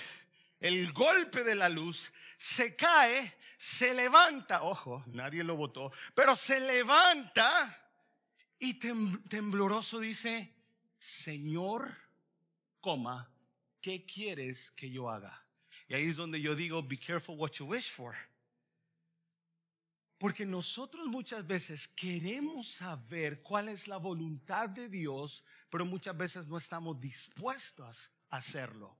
el 0.62 0.94
golpe 0.94 1.44
de 1.44 1.56
la 1.56 1.68
luz, 1.68 2.14
se 2.38 2.76
cae 2.76 3.36
se 3.60 3.94
levanta, 3.94 4.63
ojo, 4.63 5.04
nadie 5.08 5.44
lo 5.44 5.58
votó, 5.58 5.92
pero 6.16 6.34
se 6.34 6.62
levanta 6.62 7.78
y 8.58 8.75
tembloroso 8.75 10.00
dice, 10.00 10.56
Señor, 10.98 11.94
coma, 12.80 13.30
¿qué 13.82 14.06
quieres 14.06 14.72
que 14.72 14.89
yo 14.89 15.10
haga? 15.10 15.44
Y 15.89 15.94
ahí 15.94 16.08
es 16.08 16.16
donde 16.16 16.39
yo 16.39 16.56
digo, 16.56 16.82
be 16.82 16.98
careful 16.98 17.38
what 17.38 17.51
you 17.51 17.66
wish 17.66 17.92
for. 17.92 18.16
Porque 20.18 20.46
nosotros 20.46 21.06
muchas 21.08 21.46
veces 21.46 21.86
queremos 21.86 22.70
saber 22.70 23.42
cuál 23.42 23.68
es 23.68 23.89
la 23.89 23.98
voluntad 23.98 24.70
de 24.70 24.88
Dios, 24.88 25.44
pero 25.70 25.86
muchas 25.86 26.16
veces 26.16 26.48
no 26.48 26.58
estamos 26.58 26.98
dispuestos 27.01 28.10
a 28.30 28.38
hacerlo. 28.38 28.99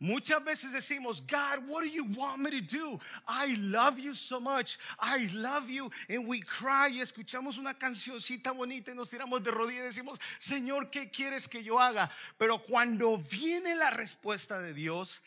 Muchas 0.00 0.44
veces 0.44 0.72
decimos, 0.72 1.20
God, 1.26 1.68
what 1.68 1.82
do 1.82 1.88
you 1.88 2.04
want 2.16 2.38
me 2.38 2.50
to 2.50 2.60
do? 2.60 2.98
I 3.26 3.56
love 3.60 3.98
you 3.98 4.12
so 4.12 4.40
much. 4.40 4.78
I 4.98 5.28
love 5.32 5.70
you. 5.70 5.90
And 6.08 6.26
we 6.26 6.40
cry 6.40 6.88
y 6.88 7.00
escuchamos 7.00 7.58
una 7.58 7.74
cancioncita 7.74 8.52
bonita 8.52 8.90
y 8.90 8.94
nos 8.94 9.10
tiramos 9.10 9.42
de 9.42 9.50
rodillas 9.50 9.84
y 9.84 10.02
decimos, 10.02 10.20
Señor, 10.38 10.90
¿qué 10.90 11.10
quieres 11.10 11.48
que 11.48 11.62
yo 11.62 11.78
haga? 11.78 12.10
Pero 12.38 12.58
cuando 12.58 13.16
viene 13.18 13.76
la 13.76 13.90
respuesta 13.90 14.58
de 14.60 14.74
Dios, 14.74 15.22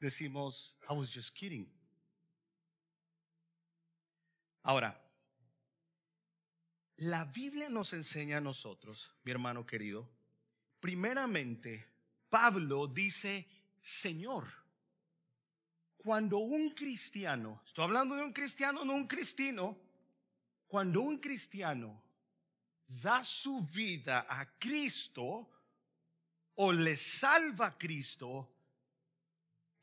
decimos, 0.00 0.74
I 0.90 0.94
was 0.94 1.10
just 1.10 1.34
kidding. 1.34 1.66
Ahora, 4.62 5.00
la 6.98 7.24
Biblia 7.24 7.68
nos 7.68 7.92
enseña 7.92 8.38
a 8.38 8.40
nosotros, 8.40 9.12
mi 9.22 9.30
hermano 9.30 9.64
querido, 9.64 10.08
primeramente, 10.80 11.86
Pablo 12.28 12.86
dice 12.86 13.46
Señor. 13.80 14.46
Cuando 15.96 16.38
un 16.38 16.70
cristiano, 16.70 17.62
estoy 17.66 17.84
hablando 17.84 18.14
de 18.14 18.22
un 18.22 18.32
cristiano, 18.32 18.84
no 18.84 18.94
un 18.94 19.08
cristino, 19.08 19.76
cuando 20.68 21.00
un 21.00 21.18
cristiano 21.18 22.02
da 22.86 23.24
su 23.24 23.60
vida 23.60 24.26
a 24.28 24.46
Cristo 24.58 25.50
o 26.54 26.72
le 26.72 26.96
salva 26.96 27.66
a 27.66 27.78
Cristo, 27.78 28.52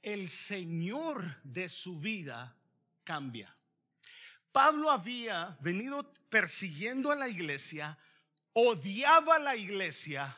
el 0.02 0.30
Señor 0.30 1.42
de 1.44 1.70
su 1.70 2.00
vida 2.00 2.56
cambia. 3.04 3.56
Pablo 4.52 4.92
había 4.92 5.58
venido 5.62 6.14
persiguiendo 6.30 7.12
a 7.12 7.16
la 7.16 7.28
iglesia, 7.28 7.98
odiaba 8.54 9.38
a 9.38 9.40
la 9.40 9.56
iglesia, 9.56 10.38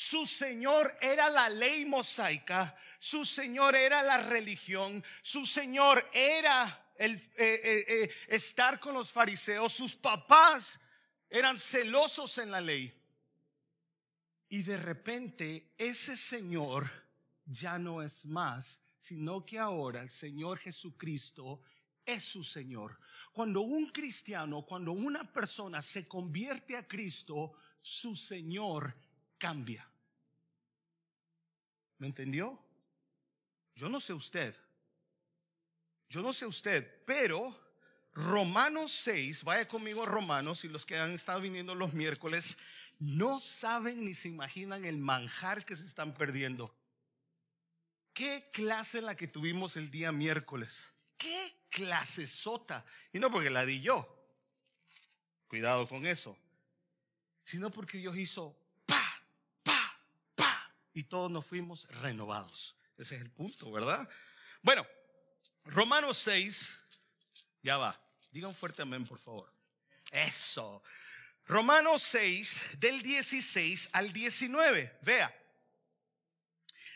su 0.00 0.24
Señor 0.24 0.96
era 0.98 1.28
la 1.28 1.50
ley 1.50 1.84
mosaica, 1.84 2.74
su 2.98 3.22
Señor 3.22 3.76
era 3.76 4.02
la 4.02 4.16
religión, 4.16 5.04
su 5.20 5.44
Señor 5.44 6.08
era 6.14 6.90
el 6.96 7.16
eh, 7.16 7.20
eh, 7.36 7.84
eh, 7.86 8.10
estar 8.28 8.80
con 8.80 8.94
los 8.94 9.10
fariseos, 9.10 9.74
sus 9.74 9.96
papás 9.96 10.80
eran 11.28 11.58
celosos 11.58 12.38
en 12.38 12.50
la 12.50 12.62
ley. 12.62 12.90
Y 14.48 14.62
de 14.62 14.78
repente 14.78 15.74
ese 15.76 16.16
Señor 16.16 16.90
ya 17.44 17.78
no 17.78 18.00
es 18.00 18.24
más, 18.24 18.80
sino 19.00 19.44
que 19.44 19.58
ahora 19.58 20.00
el 20.00 20.08
Señor 20.08 20.60
Jesucristo 20.60 21.60
es 22.06 22.24
su 22.24 22.42
Señor. 22.42 22.98
Cuando 23.32 23.60
un 23.60 23.90
cristiano, 23.90 24.62
cuando 24.62 24.92
una 24.92 25.30
persona 25.30 25.82
se 25.82 26.08
convierte 26.08 26.74
a 26.74 26.88
Cristo, 26.88 27.52
su 27.82 28.16
Señor 28.16 28.96
cambia. 29.36 29.89
¿Me 32.00 32.06
entendió? 32.06 32.58
Yo 33.76 33.88
no 33.90 34.00
sé 34.00 34.14
usted. 34.14 34.58
Yo 36.08 36.22
no 36.22 36.32
sé 36.32 36.46
usted, 36.46 37.04
pero 37.04 37.56
Romanos 38.14 38.90
6, 38.92 39.44
vaya 39.44 39.68
conmigo 39.68 40.06
Romanos 40.06 40.64
y 40.64 40.68
los 40.68 40.84
que 40.86 40.98
han 40.98 41.12
estado 41.12 41.42
viniendo 41.42 41.74
los 41.74 41.92
miércoles, 41.92 42.56
no 42.98 43.38
saben 43.38 44.04
ni 44.04 44.14
se 44.14 44.28
imaginan 44.28 44.86
el 44.86 44.96
manjar 44.98 45.64
que 45.64 45.76
se 45.76 45.84
están 45.84 46.14
perdiendo. 46.14 46.74
¿Qué 48.14 48.48
clase 48.50 49.02
la 49.02 49.14
que 49.14 49.28
tuvimos 49.28 49.76
el 49.76 49.90
día 49.90 50.10
miércoles? 50.10 50.90
¿Qué 51.18 51.54
clase 51.68 52.26
sota? 52.26 52.84
Y 53.12 53.18
no 53.18 53.30
porque 53.30 53.50
la 53.50 53.66
di 53.66 53.82
yo. 53.82 54.08
Cuidado 55.48 55.86
con 55.86 56.06
eso. 56.06 56.36
Sino 57.44 57.70
porque 57.70 57.98
Dios 57.98 58.16
hizo 58.16 58.59
y 60.92 61.04
todos 61.04 61.30
nos 61.30 61.46
fuimos 61.46 61.88
renovados. 62.00 62.76
Ese 62.96 63.16
es 63.16 63.22
el 63.22 63.30
punto, 63.30 63.70
¿verdad? 63.70 64.08
Bueno, 64.62 64.86
Romanos 65.64 66.18
6, 66.18 66.76
ya 67.62 67.78
va. 67.78 67.98
Digan 68.30 68.54
fuerte 68.54 68.82
amén, 68.82 69.04
por 69.04 69.18
favor. 69.18 69.52
Eso. 70.10 70.82
Romanos 71.46 72.02
6, 72.02 72.78
del 72.78 73.02
16 73.02 73.90
al 73.92 74.12
19. 74.12 74.98
Vea. 75.02 75.34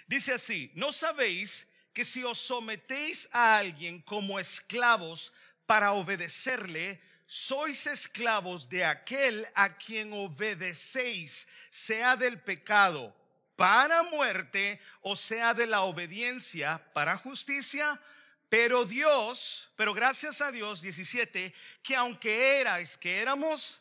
Dice 0.07 0.35
así, 0.35 0.71
¿no 0.75 0.93
sabéis 0.93 1.69
que 1.93 2.05
si 2.05 2.23
os 2.25 2.39
sometéis 2.39 3.29
a 3.33 3.57
alguien 3.57 4.03
como 4.03 4.39
esclavos 4.39 5.33
para 5.65 5.93
obedecerle, 5.93 7.01
sois 7.27 7.87
esclavos 7.87 8.69
de 8.69 8.85
aquel 8.85 9.47
a 9.55 9.77
quien 9.77 10.13
obedecéis, 10.13 11.49
sea 11.71 12.17
del 12.17 12.41
pecado 12.41 13.17
para 13.57 14.03
muerte, 14.05 14.81
o 15.01 15.17
sea, 15.17 15.55
de 15.55 15.67
la 15.67 15.83
obediencia 15.83 16.85
para 16.93 17.17
justicia. 17.19 18.01
Pero 18.49 18.85
Dios, 18.85 19.71
pero 19.77 19.95
gracias 19.95 20.41
a 20.41 20.53
Dios, 20.53 20.83
17, 20.83 21.55
que 21.83 21.97
aunque 21.97 22.61
erais, 22.61 22.97
que 22.97 23.19
éramos, 23.19 23.81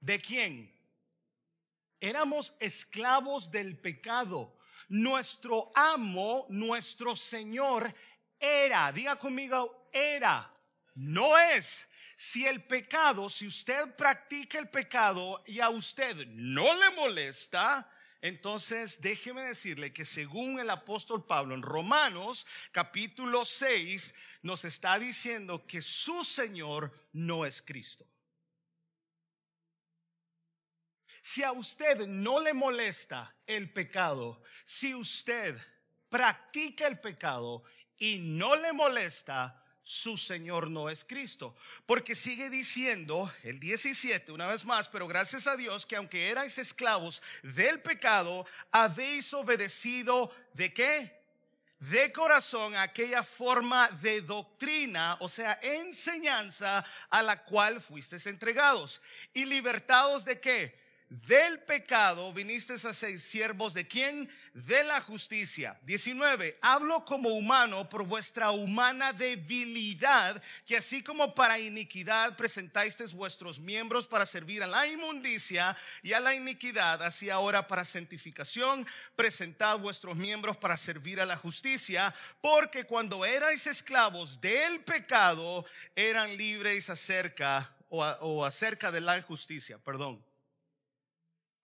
¿de 0.00 0.18
quién? 0.20 0.72
Éramos 2.00 2.56
esclavos 2.60 3.50
del 3.50 3.78
pecado. 3.78 4.58
Nuestro 4.88 5.70
amo, 5.74 6.46
nuestro 6.48 7.14
Señor, 7.14 7.94
era, 8.38 8.90
diga 8.90 9.16
conmigo, 9.16 9.88
era, 9.92 10.52
no 10.94 11.38
es. 11.38 11.88
Si 12.16 12.46
el 12.46 12.62
pecado, 12.64 13.28
si 13.28 13.46
usted 13.46 13.94
practica 13.96 14.58
el 14.58 14.68
pecado 14.68 15.42
y 15.46 15.60
a 15.60 15.68
usted 15.68 16.26
no 16.28 16.74
le 16.74 16.90
molesta, 16.90 17.88
entonces 18.22 19.00
déjeme 19.00 19.42
decirle 19.42 19.92
que 19.92 20.04
según 20.04 20.60
el 20.60 20.70
apóstol 20.70 21.26
Pablo 21.26 21.54
en 21.54 21.62
Romanos 21.62 22.46
capítulo 22.70 23.44
6 23.44 24.14
nos 24.42 24.64
está 24.64 24.98
diciendo 24.98 25.66
que 25.66 25.82
su 25.82 26.24
Señor 26.24 26.92
no 27.12 27.44
es 27.44 27.60
Cristo. 27.60 28.06
Si 31.20 31.42
a 31.42 31.52
usted 31.52 32.06
no 32.06 32.40
le 32.40 32.54
molesta 32.54 33.36
el 33.46 33.72
pecado, 33.72 34.42
si 34.64 34.94
usted 34.94 35.56
practica 36.08 36.86
el 36.86 37.00
pecado 37.00 37.64
y 37.96 38.18
no 38.18 38.54
le 38.54 38.72
molesta, 38.72 39.61
su 39.84 40.16
Señor 40.16 40.70
no 40.70 40.88
es 40.88 41.04
Cristo. 41.04 41.56
Porque 41.86 42.14
sigue 42.14 42.50
diciendo 42.50 43.32
el 43.42 43.58
17, 43.58 44.32
una 44.32 44.46
vez 44.46 44.64
más, 44.64 44.88
pero 44.88 45.08
gracias 45.08 45.46
a 45.46 45.56
Dios 45.56 45.86
que 45.86 45.96
aunque 45.96 46.28
erais 46.28 46.58
esclavos 46.58 47.22
del 47.42 47.80
pecado, 47.80 48.46
habéis 48.70 49.32
obedecido 49.34 50.30
de 50.54 50.72
qué? 50.72 51.22
De 51.80 52.12
corazón 52.12 52.76
aquella 52.76 53.24
forma 53.24 53.90
de 54.00 54.20
doctrina, 54.20 55.16
o 55.18 55.28
sea, 55.28 55.58
enseñanza 55.62 56.84
a 57.10 57.22
la 57.22 57.42
cual 57.42 57.80
fuisteis 57.80 58.26
entregados. 58.28 59.02
Y 59.34 59.44
libertados 59.46 60.24
de 60.24 60.40
qué? 60.40 60.81
Del 61.12 61.60
pecado 61.60 62.32
viniste 62.32 62.72
a 62.72 62.78
ser 62.78 63.20
siervos 63.20 63.74
de 63.74 63.86
quién? 63.86 64.30
De 64.54 64.82
la 64.84 64.98
justicia. 65.02 65.78
19. 65.82 66.58
Hablo 66.62 67.04
como 67.04 67.28
humano 67.28 67.86
por 67.86 68.06
vuestra 68.06 68.50
humana 68.50 69.12
debilidad, 69.12 70.42
que 70.64 70.78
así 70.78 71.02
como 71.02 71.34
para 71.34 71.58
iniquidad 71.58 72.34
presentasteis 72.34 73.12
vuestros 73.12 73.60
miembros 73.60 74.06
para 74.06 74.24
servir 74.24 74.62
a 74.62 74.66
la 74.66 74.86
inmundicia 74.86 75.76
y 76.02 76.14
a 76.14 76.20
la 76.20 76.34
iniquidad, 76.34 77.02
así 77.02 77.28
ahora 77.28 77.66
para 77.66 77.84
santificación, 77.84 78.86
presentad 79.14 79.78
vuestros 79.78 80.16
miembros 80.16 80.56
para 80.56 80.78
servir 80.78 81.20
a 81.20 81.26
la 81.26 81.36
justicia, 81.36 82.14
porque 82.40 82.84
cuando 82.84 83.26
erais 83.26 83.66
esclavos 83.66 84.40
del 84.40 84.80
pecado, 84.80 85.66
eran 85.94 86.34
libres 86.38 86.88
acerca 86.88 87.76
o, 87.90 88.02
o 88.02 88.46
acerca 88.46 88.90
de 88.90 89.02
la 89.02 89.20
justicia, 89.20 89.76
perdón. 89.76 90.31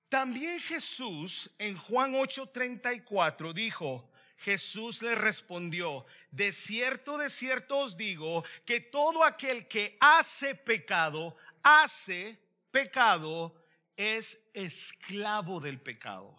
También 0.09 0.59
Jesús 0.61 1.51
en 1.59 1.77
Juan 1.77 2.15
8:34 2.15 3.53
dijo, 3.53 4.11
Jesús 4.39 5.03
le 5.03 5.15
respondió, 5.15 6.07
de 6.31 6.53
cierto, 6.53 7.19
de 7.19 7.29
cierto 7.29 7.79
os 7.79 7.97
digo 7.97 8.45
que 8.65 8.81
todo 8.81 9.25
aquel 9.25 9.67
que 9.67 9.99
hace 10.01 10.55
pecado, 10.55 11.37
hace 11.63 12.39
pecado, 12.71 13.55
es 13.97 14.49
esclavo 14.55 15.61
del 15.61 15.81
pecado. 15.81 16.39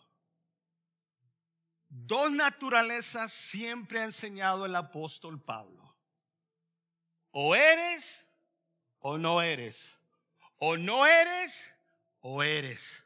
Dos 1.89 2.31
naturalezas 2.31 3.33
siempre 3.33 3.99
ha 3.99 4.05
enseñado 4.05 4.65
el 4.65 4.75
apóstol 4.75 5.43
Pablo. 5.43 5.97
O 7.31 7.55
eres 7.55 8.25
o 8.99 9.17
no 9.17 9.41
eres. 9.41 9.95
O 10.57 10.77
no 10.77 11.05
eres 11.05 11.73
o 12.21 12.43
eres 12.43 13.03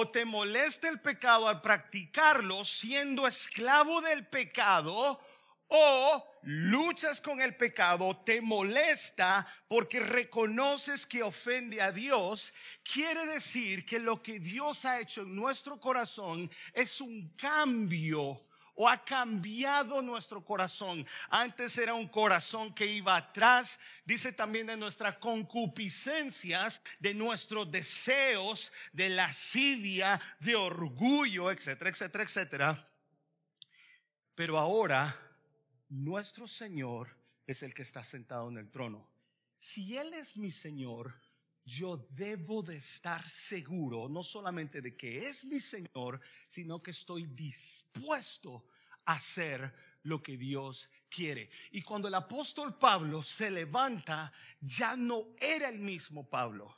o 0.00 0.08
te 0.08 0.24
molesta 0.24 0.88
el 0.88 1.00
pecado 1.00 1.48
al 1.48 1.60
practicarlo 1.60 2.64
siendo 2.64 3.26
esclavo 3.26 4.00
del 4.00 4.24
pecado, 4.28 5.20
o 5.66 6.24
luchas 6.42 7.20
con 7.20 7.40
el 7.40 7.56
pecado, 7.56 8.16
te 8.24 8.40
molesta 8.40 9.44
porque 9.66 9.98
reconoces 9.98 11.04
que 11.04 11.24
ofende 11.24 11.82
a 11.82 11.90
Dios, 11.90 12.54
quiere 12.84 13.26
decir 13.26 13.84
que 13.84 13.98
lo 13.98 14.22
que 14.22 14.38
Dios 14.38 14.84
ha 14.84 15.00
hecho 15.00 15.22
en 15.22 15.34
nuestro 15.34 15.80
corazón 15.80 16.48
es 16.72 17.00
un 17.00 17.30
cambio 17.30 18.40
o 18.80 18.88
ha 18.88 19.04
cambiado 19.04 20.00
nuestro 20.02 20.44
corazón. 20.44 21.04
Antes 21.30 21.76
era 21.78 21.94
un 21.94 22.06
corazón 22.06 22.72
que 22.72 22.86
iba 22.86 23.16
atrás, 23.16 23.80
dice 24.04 24.32
también 24.32 24.68
de 24.68 24.76
nuestras 24.76 25.18
concupiscencias, 25.18 26.80
de 27.00 27.12
nuestros 27.12 27.68
deseos, 27.70 28.72
de 28.92 29.10
lascivia, 29.10 30.20
de 30.38 30.54
orgullo, 30.54 31.50
etcétera, 31.50 31.90
etcétera, 31.90 32.24
etcétera. 32.24 32.88
Pero 34.36 34.56
ahora 34.56 35.12
nuestro 35.88 36.46
Señor 36.46 37.08
es 37.48 37.64
el 37.64 37.74
que 37.74 37.82
está 37.82 38.04
sentado 38.04 38.48
en 38.48 38.58
el 38.58 38.70
trono. 38.70 39.10
Si 39.58 39.96
Él 39.96 40.14
es 40.14 40.36
mi 40.36 40.52
Señor, 40.52 41.20
yo 41.68 42.08
debo 42.10 42.62
de 42.62 42.76
estar 42.76 43.28
seguro 43.28 44.08
no 44.08 44.22
solamente 44.22 44.80
de 44.80 44.96
que 44.96 45.28
es 45.28 45.44
mi 45.44 45.60
Señor, 45.60 46.20
sino 46.46 46.82
que 46.82 46.92
estoy 46.92 47.26
dispuesto 47.26 48.64
a 49.04 49.12
hacer 49.12 49.74
lo 50.04 50.22
que 50.22 50.38
Dios 50.38 50.88
quiere. 51.10 51.50
Y 51.70 51.82
cuando 51.82 52.08
el 52.08 52.14
apóstol 52.14 52.78
Pablo 52.78 53.22
se 53.22 53.50
levanta, 53.50 54.32
ya 54.60 54.96
no 54.96 55.26
era 55.38 55.68
el 55.68 55.78
mismo 55.78 56.28
Pablo. 56.28 56.74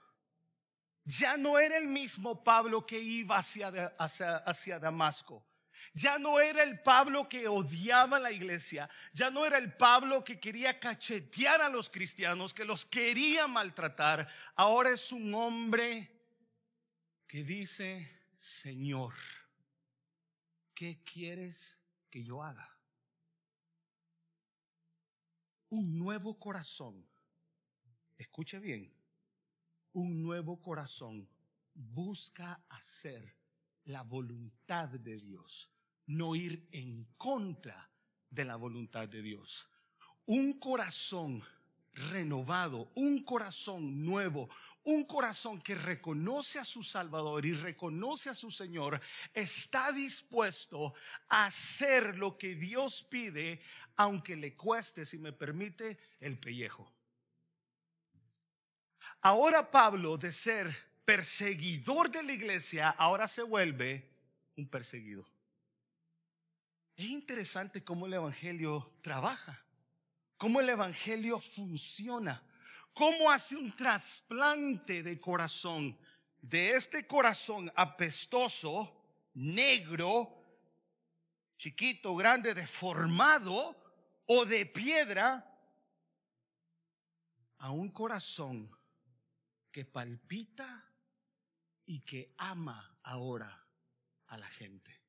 Ya 1.05 1.37
no 1.37 1.59
era 1.59 1.79
el 1.79 1.87
mismo 1.87 2.43
Pablo 2.43 2.85
que 2.85 2.99
iba 2.99 3.37
hacia, 3.37 3.69
hacia, 3.97 4.39
hacia 4.39 4.79
Damasco. 4.79 5.45
Ya 5.93 6.19
no 6.19 6.41
era 6.41 6.63
el 6.63 6.81
Pablo 6.81 7.29
que 7.29 7.49
odiaba 7.49 8.19
la 8.19 8.33
iglesia, 8.33 8.89
ya 9.13 9.31
no 9.31 9.45
era 9.45 9.59
el 9.59 9.73
Pablo 9.77 10.23
que 10.23 10.39
quería 10.39 10.79
cachetear 10.79 11.61
a 11.61 11.69
los 11.69 11.91
cristianos, 11.91 12.55
que 12.55 12.65
los 12.65 12.87
quería 12.87 13.47
maltratar. 13.47 14.29
Ahora 14.55 14.91
es 14.91 15.13
un 15.13 15.35
hombre 15.35 16.11
que 17.27 17.45
dice, 17.45 18.21
Señor, 18.37 19.15
¿qué 20.75 21.03
quieres 21.03 21.79
que 22.09 22.25
yo 22.25 22.43
haga? 22.43 22.69
Un 25.69 25.99
nuevo 25.99 26.39
corazón, 26.39 27.07
escuche 28.19 28.59
bien, 28.59 28.93
un 29.93 30.23
nuevo 30.23 30.61
corazón 30.61 31.29
busca 31.75 32.65
hacer 32.69 33.40
la 33.85 34.03
voluntad 34.03 34.89
de 34.89 35.19
Dios 35.19 35.71
no 36.07 36.35
ir 36.35 36.69
en 36.73 37.05
contra 37.17 37.89
de 38.29 38.45
la 38.45 38.57
voluntad 38.57 39.09
de 39.09 39.23
Dios. 39.23 39.69
Un 40.27 40.59
corazón 40.59 41.43
renovado, 41.93 42.91
un 42.95 43.23
corazón 43.25 44.05
nuevo, 44.05 44.49
un 44.85 45.05
corazón 45.05 45.61
que 45.61 45.75
reconoce 45.75 46.59
a 46.59 46.65
su 46.65 46.83
Salvador 46.83 47.45
y 47.47 47.53
reconoce 47.53 48.31
a 48.31 48.35
su 48.35 48.51
Señor, 48.51 49.01
está 49.35 49.93
dispuesto 49.93 50.95
a 51.29 51.47
hacer 51.47 52.17
lo 52.17 52.39
que 52.39 52.55
Dios 52.55 53.07
pide, 53.09 53.61
aunque 53.97 54.37
le 54.37 54.57
cueste, 54.57 55.05
si 55.05 55.19
me 55.19 55.33
permite, 55.33 55.99
el 56.19 56.39
pellejo. 56.39 56.93
Ahora 59.21 59.71
Pablo, 59.71 60.17
de 60.17 60.33
ser 60.33 60.90
perseguidor 61.05 62.11
de 62.11 62.23
la 62.23 62.33
iglesia, 62.33 62.91
ahora 62.91 63.27
se 63.27 63.43
vuelve 63.43 64.09
un 64.57 64.69
perseguido. 64.69 65.27
Es 66.97 67.07
interesante 67.07 67.83
cómo 67.83 68.07
el 68.07 68.15
Evangelio 68.15 68.87
trabaja, 69.01 69.65
cómo 70.37 70.61
el 70.61 70.69
Evangelio 70.69 71.41
funciona, 71.41 72.43
cómo 72.93 73.31
hace 73.31 73.57
un 73.57 73.75
trasplante 73.75 75.03
de 75.03 75.21
corazón, 75.21 75.99
de 76.41 76.73
este 76.73 77.07
corazón 77.07 77.73
apestoso, 77.75 79.03
negro, 79.35 80.37
chiquito, 81.57 82.15
grande, 82.15 82.55
deformado 82.55 83.77
o 84.27 84.45
de 84.45 84.67
piedra, 84.67 85.47
a 87.59 87.71
un 87.71 87.91
corazón 87.91 88.71
que 89.71 89.85
palpita 89.85 90.90
y 91.91 92.01
que 92.01 92.33
ama 92.39 92.99
ahora 93.03 93.67
a 94.29 94.37
la 94.39 94.49
gente 94.49 95.01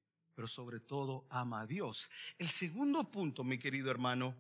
pero 0.41 0.47
sobre 0.47 0.79
todo 0.79 1.27
ama 1.29 1.61
a 1.61 1.67
Dios. 1.67 2.09
El 2.39 2.49
segundo 2.49 3.03
punto, 3.11 3.43
mi 3.43 3.59
querido 3.59 3.91
hermano, 3.91 4.35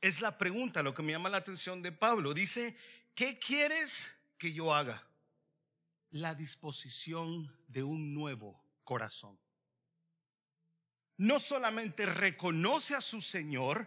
es 0.00 0.22
la 0.22 0.38
pregunta, 0.38 0.82
lo 0.82 0.94
que 0.94 1.02
me 1.02 1.12
llama 1.12 1.28
la 1.28 1.36
atención 1.36 1.82
de 1.82 1.92
Pablo. 1.92 2.32
Dice, 2.32 2.74
¿qué 3.14 3.38
quieres 3.38 4.10
que 4.38 4.54
yo 4.54 4.72
haga? 4.72 5.06
La 6.10 6.34
disposición 6.34 7.54
de 7.68 7.82
un 7.82 8.14
nuevo 8.14 8.58
corazón. 8.82 9.38
No 11.18 11.38
solamente 11.38 12.06
reconoce 12.06 12.94
a 12.94 13.02
su 13.02 13.20
Señor, 13.20 13.86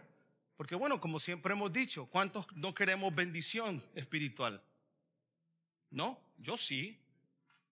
porque 0.56 0.76
bueno, 0.76 1.00
como 1.00 1.18
siempre 1.18 1.52
hemos 1.52 1.72
dicho, 1.72 2.06
¿cuántos 2.06 2.46
no 2.54 2.74
queremos 2.74 3.12
bendición 3.14 3.84
espiritual? 3.94 4.62
No, 5.90 6.20
yo 6.38 6.56
sí. 6.56 6.96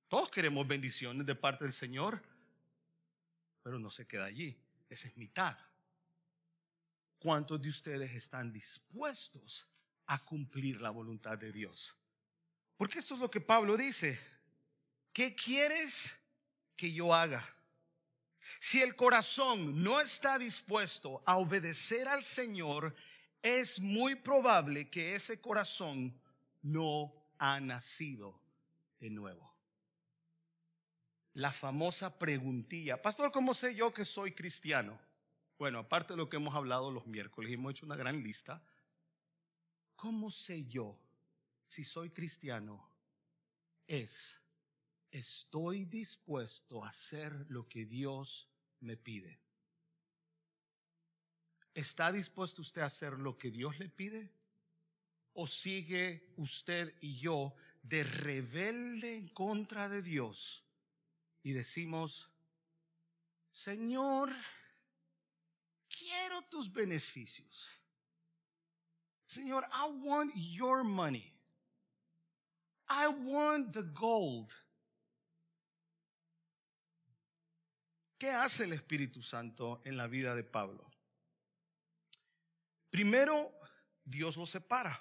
Todos 0.08 0.30
queremos 0.30 0.66
bendiciones 0.66 1.26
de 1.26 1.34
parte 1.34 1.64
del 1.64 1.72
Señor 1.72 2.22
pero 3.66 3.80
no 3.80 3.90
se 3.90 4.06
queda 4.06 4.26
allí. 4.26 4.56
Esa 4.88 5.08
es 5.08 5.16
mitad. 5.16 5.58
¿Cuántos 7.18 7.60
de 7.60 7.68
ustedes 7.68 8.14
están 8.14 8.52
dispuestos 8.52 9.66
a 10.06 10.24
cumplir 10.24 10.80
la 10.80 10.90
voluntad 10.90 11.36
de 11.36 11.50
Dios? 11.50 11.96
Porque 12.76 13.00
esto 13.00 13.14
es 13.14 13.20
lo 13.20 13.28
que 13.28 13.40
Pablo 13.40 13.76
dice. 13.76 14.20
¿Qué 15.12 15.34
quieres 15.34 16.16
que 16.76 16.92
yo 16.92 17.12
haga. 17.12 17.44
Si 18.60 18.80
el 18.80 18.94
corazón 18.94 19.82
no 19.82 20.00
está 20.00 20.38
dispuesto 20.38 21.20
a 21.26 21.38
obedecer 21.38 22.06
al 22.06 22.22
Señor, 22.22 22.94
es 23.42 23.80
muy 23.80 24.14
probable 24.14 24.88
que 24.88 25.16
ese 25.16 25.40
corazón 25.40 26.16
no 26.62 27.12
ha 27.38 27.58
nacido 27.58 28.40
de 29.00 29.10
nuevo. 29.10 29.55
La 31.37 31.53
famosa 31.53 32.18
preguntilla, 32.18 33.03
pastor, 33.03 33.31
¿cómo 33.31 33.53
sé 33.53 33.75
yo 33.75 33.92
que 33.92 34.07
soy 34.07 34.33
cristiano? 34.33 34.99
Bueno, 35.59 35.81
aparte 35.81 36.14
de 36.14 36.16
lo 36.16 36.31
que 36.31 36.38
hemos 36.38 36.55
hablado 36.55 36.90
los 36.90 37.07
miércoles, 37.07 37.53
hemos 37.53 37.72
hecho 37.72 37.85
una 37.85 37.94
gran 37.94 38.22
lista. 38.22 38.62
¿Cómo 39.96 40.31
sé 40.31 40.64
yo 40.64 40.99
si 41.66 41.85
soy 41.85 42.09
cristiano? 42.09 42.90
Es 43.87 44.40
estoy 45.11 45.85
dispuesto 45.85 46.83
a 46.83 46.88
hacer 46.88 47.44
lo 47.51 47.68
que 47.68 47.85
Dios 47.85 48.49
me 48.81 48.96
pide. 48.96 49.38
¿Está 51.75 52.12
dispuesto 52.12 52.62
usted 52.62 52.81
a 52.81 52.87
hacer 52.87 53.12
lo 53.18 53.37
que 53.37 53.51
Dios 53.51 53.79
le 53.79 53.90
pide? 53.90 54.33
¿O 55.35 55.46
sigue 55.46 56.33
usted 56.38 56.94
y 57.03 57.18
yo 57.18 57.55
de 57.83 58.05
rebelde 58.05 59.18
en 59.18 59.29
contra 59.29 59.90
de 59.90 60.01
Dios 60.01 60.65
y 61.46 61.52
decimos, 61.52 62.28
Señor, 63.52 64.35
quiero 65.88 66.42
tus 66.50 66.72
beneficios. 66.72 67.70
Señor, 69.24 69.64
I 69.72 69.88
want 70.02 70.35
your 70.35 70.82
money. 70.82 71.32
I 72.88 73.06
want 73.06 73.72
the 73.72 73.85
gold. 73.85 74.52
¿Qué 78.18 78.28
hace 78.32 78.64
el 78.64 78.72
Espíritu 78.72 79.22
Santo 79.22 79.82
en 79.85 79.96
la 79.96 80.09
vida 80.09 80.35
de 80.35 80.42
Pablo? 80.42 80.90
Primero, 82.90 83.52
Dios 84.04 84.37
lo 84.37 84.46
separa. 84.46 84.98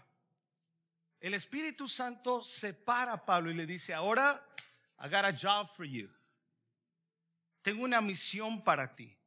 El 1.20 1.34
Espíritu 1.34 1.88
Santo 1.88 2.44
separa 2.44 3.14
a 3.14 3.26
Pablo 3.26 3.50
y 3.50 3.56
le 3.56 3.66
dice, 3.66 3.96
ahora, 3.96 4.40
I 5.00 5.10
got 5.10 5.26
a 5.26 5.32
job 5.32 5.68
for 5.76 5.88
you. 5.88 6.08
Tengo 7.66 7.84
una 7.84 8.00
misión 8.00 8.64
para 8.64 8.96
ti. 8.96 9.18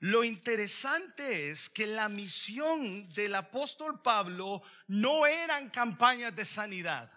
Lo 0.00 0.24
interesante 0.24 1.50
es 1.50 1.70
que 1.70 1.86
la 1.86 2.08
misión 2.08 3.08
del 3.10 3.32
apóstol 3.36 4.02
Pablo 4.02 4.60
no 4.88 5.24
eran 5.24 5.70
campañas 5.70 6.34
de 6.34 6.44
sanidad, 6.44 7.08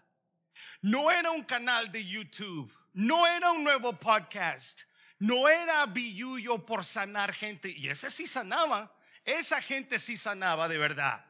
no 0.84 1.10
era 1.10 1.32
un 1.32 1.44
canal 1.44 1.92
de 1.92 2.06
YouTube, 2.06 2.72
no 2.94 3.26
era 3.26 3.50
un 3.50 3.64
nuevo 3.64 3.98
podcast, 3.98 4.82
no 5.18 5.50
era 5.50 5.88
billuyo 5.88 6.64
por 6.64 6.86
sanar 6.86 7.34
gente, 7.34 7.72
y 7.72 7.88
ese 7.88 8.12
sí 8.12 8.28
sanaba, 8.28 8.96
esa 9.26 9.64
gente 9.64 9.98
sí 9.98 10.18
sanaba 10.18 10.68
de 10.68 10.78
verdad. 10.78 11.26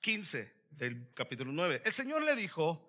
15 0.00 0.50
del 0.70 1.12
capítulo 1.12 1.52
9. 1.52 1.82
El 1.84 1.92
Señor 1.92 2.24
le 2.24 2.34
dijo, 2.34 2.80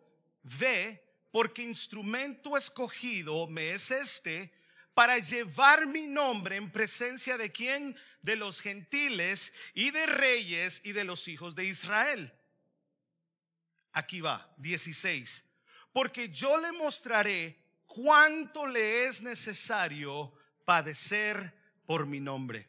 ve, 0.43 1.04
porque 1.34 1.63
instrumento 1.63 2.56
escogido 2.56 3.48
me 3.48 3.74
es 3.74 3.91
este 3.91 4.54
para 4.93 5.19
llevar 5.19 5.88
mi 5.88 6.08
nombre 6.08 6.56
en 6.56 6.72
presencia 6.72 7.38
de 7.38 7.52
quién? 7.52 7.98
De 8.22 8.38
los 8.38 8.62
gentiles 8.62 9.52
y 9.74 9.91
de 9.91 10.06
reyes 10.06 10.80
y 10.86 10.93
de 10.93 11.04
los 11.04 11.28
hijos 11.28 11.56
de 11.56 11.65
Israel. 11.65 12.34
Aquí 13.91 14.22
va, 14.22 14.54
16 14.56 15.43
porque 15.93 16.30
yo 16.30 16.60
le 16.60 16.72
mostraré 16.72 17.56
cuánto 17.86 18.65
le 18.65 19.06
es 19.06 19.22
necesario 19.22 20.34
padecer 20.65 21.54
por 21.86 22.08
mi 22.08 22.19
nombre. 22.19 22.67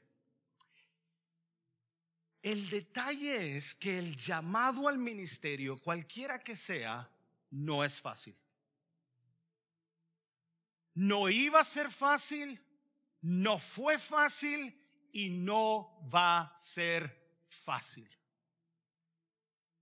El 2.42 2.68
detalle 2.68 3.56
es 3.56 3.74
que 3.74 3.98
el 3.98 4.14
llamado 4.16 4.86
al 4.86 4.98
ministerio, 4.98 5.78
cualquiera 5.78 6.44
que 6.44 6.54
sea, 6.54 7.10
no 7.50 7.82
es 7.82 7.98
fácil. 7.98 8.36
No 10.94 11.28
iba 11.28 11.60
a 11.60 11.64
ser 11.64 11.90
fácil, 11.90 12.60
no 13.20 13.58
fue 13.58 13.98
fácil 13.98 14.80
y 15.12 15.28
no 15.30 15.98
va 16.12 16.40
a 16.40 16.58
ser 16.58 17.42
fácil. 17.48 18.08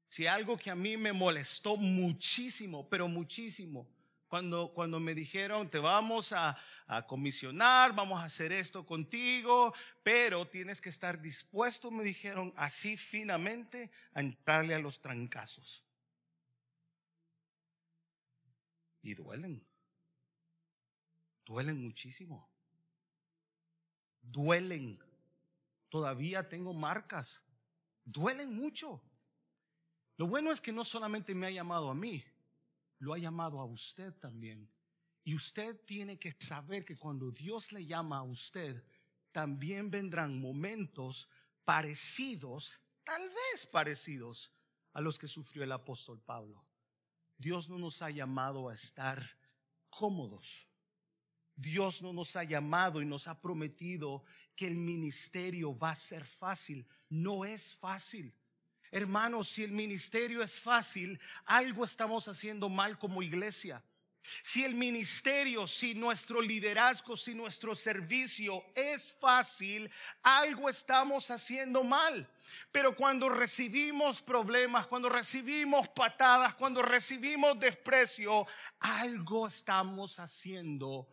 Si 0.09 0.27
algo 0.27 0.57
que 0.57 0.71
a 0.71 0.75
mí 0.75 0.97
me 0.97 1.13
molestó 1.13 1.77
muchísimo, 1.77 2.89
pero 2.89 3.09
muchísimo, 3.09 3.89
cuando, 4.29 4.73
cuando 4.75 5.01
me 5.01 5.15
dijeron, 5.15 5.71
te 5.71 5.79
vamos 5.79 6.33
a, 6.33 6.57
a, 6.87 7.07
comisionar, 7.07 7.95
vamos 7.95 8.21
a 8.21 8.25
hacer 8.25 8.53
esto 8.53 8.85
contigo, 8.85 9.75
pero 10.03 10.47
tienes 10.49 10.81
que 10.81 10.89
estar 10.89 11.21
dispuesto, 11.21 11.91
me 11.91 12.05
dijeron 12.05 12.53
así 12.57 12.97
finamente, 12.97 13.91
a 14.15 14.21
entrarle 14.21 14.75
a 14.75 14.79
los 14.79 15.01
trancazos. 15.01 15.85
Y 19.03 19.15
duelen. 19.15 19.63
Duelen 21.45 21.83
muchísimo. 21.83 22.49
Duelen. 24.21 24.99
Todavía 25.89 26.49
tengo 26.49 26.73
marcas. 26.73 27.43
Duelen 28.05 28.55
mucho. 28.55 29.03
Lo 30.17 30.27
bueno 30.27 30.53
es 30.53 30.61
que 30.61 30.73
no 30.73 30.85
solamente 30.85 31.35
me 31.35 31.47
ha 31.47 31.51
llamado 31.51 31.91
a 31.91 31.95
mí, 31.95 32.23
lo 32.99 33.15
ha 33.15 33.19
llamado 33.19 33.61
a 33.61 33.65
usted 33.65 34.13
también. 34.15 34.71
Y 35.25 35.35
usted 35.35 35.81
tiene 35.85 36.19
que 36.19 36.33
saber 36.39 36.85
que 36.85 36.97
cuando 36.97 37.31
Dios 37.31 37.73
le 37.73 37.85
llama 37.87 38.19
a 38.19 38.23
usted, 38.23 38.85
también 39.31 39.91
vendrán 39.91 40.41
momentos 40.41 41.29
parecidos, 41.65 42.81
tal 43.05 43.23
vez 43.29 43.67
parecidos 43.67 44.53
a 44.93 45.01
los 45.01 45.19
que 45.19 45.29
sufrió 45.29 45.65
el 45.65 45.73
apóstol 45.73 46.21
Pablo. 46.21 46.65
Dios 47.37 47.69
no 47.69 47.79
nos 47.79 48.03
ha 48.03 48.11
llamado 48.11 48.69
a 48.69 48.75
estar 48.75 49.25
cómodos. 49.91 50.69
Dios 51.57 52.03
no 52.03 52.13
nos 52.13 52.37
ha 52.37 52.45
llamado 52.45 53.03
y 53.03 53.05
nos 53.05 53.29
ha 53.29 53.41
prometido 53.41 54.25
que 54.57 54.67
el 54.67 54.77
ministerio 54.77 55.77
va 55.77 55.91
a 55.91 55.97
ser 55.97 56.25
fácil. 56.25 56.87
No 57.09 57.45
es 57.45 57.75
fácil. 57.75 58.35
Hermanos, 58.91 59.49
si 59.49 59.65
el 59.65 59.73
ministerio 59.73 60.43
es 60.43 60.55
fácil, 60.55 61.19
algo 61.45 61.85
estamos 61.85 62.29
haciendo 62.29 62.69
mal 62.69 62.99
como 62.99 63.23
iglesia. 63.23 63.83
Si 64.43 64.65
el 64.65 64.75
ministerio, 64.75 65.67
si 65.67 65.95
nuestro 65.95 66.41
liderazgo, 66.41 67.17
si 67.17 67.35
nuestro 67.35 67.75
servicio 67.75 68.65
es 68.75 69.13
fácil, 69.13 69.91
algo 70.23 70.69
estamos 70.69 71.31
haciendo 71.31 71.83
mal. 71.83 72.29
Pero 72.71 72.95
cuando 72.95 73.29
recibimos 73.29 74.23
problemas, 74.23 74.87
cuando 74.87 75.09
recibimos 75.09 75.89
patadas, 75.89 76.55
cuando 76.55 76.83
recibimos 76.83 77.59
desprecio, 77.59 78.47
algo 78.79 79.47
estamos 79.47 80.19
haciendo 80.19 81.09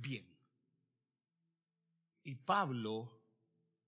bien. 0.00 0.26
Y 2.22 2.34
Pablo 2.34 3.20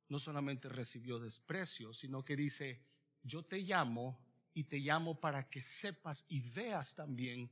no 0.09 0.19
solamente 0.19 0.69
recibió 0.69 1.19
desprecio, 1.19 1.93
sino 1.93 2.25
que 2.25 2.37
dice, 2.37 2.85
yo 3.23 3.45
te 3.45 3.59
llamo 3.59 4.19
y 4.55 4.65
te 4.65 4.79
llamo 4.79 5.19
para 5.19 5.49
que 5.49 5.63
sepas 5.63 6.25
y 6.29 6.41
veas 6.41 6.95
también 6.95 7.51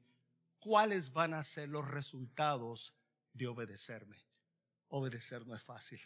cuáles 0.59 1.13
van 1.13 1.35
a 1.35 1.43
ser 1.43 1.69
los 1.69 1.89
resultados 1.89 2.95
de 3.33 3.47
obedecerme. 3.47 4.17
Obedecer 4.89 5.47
no 5.47 5.55
es 5.55 5.63
fácil. 5.63 6.01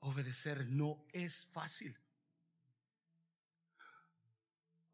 Obedecer 0.00 0.66
no 0.66 1.04
es 1.12 1.46
fácil. 1.46 1.98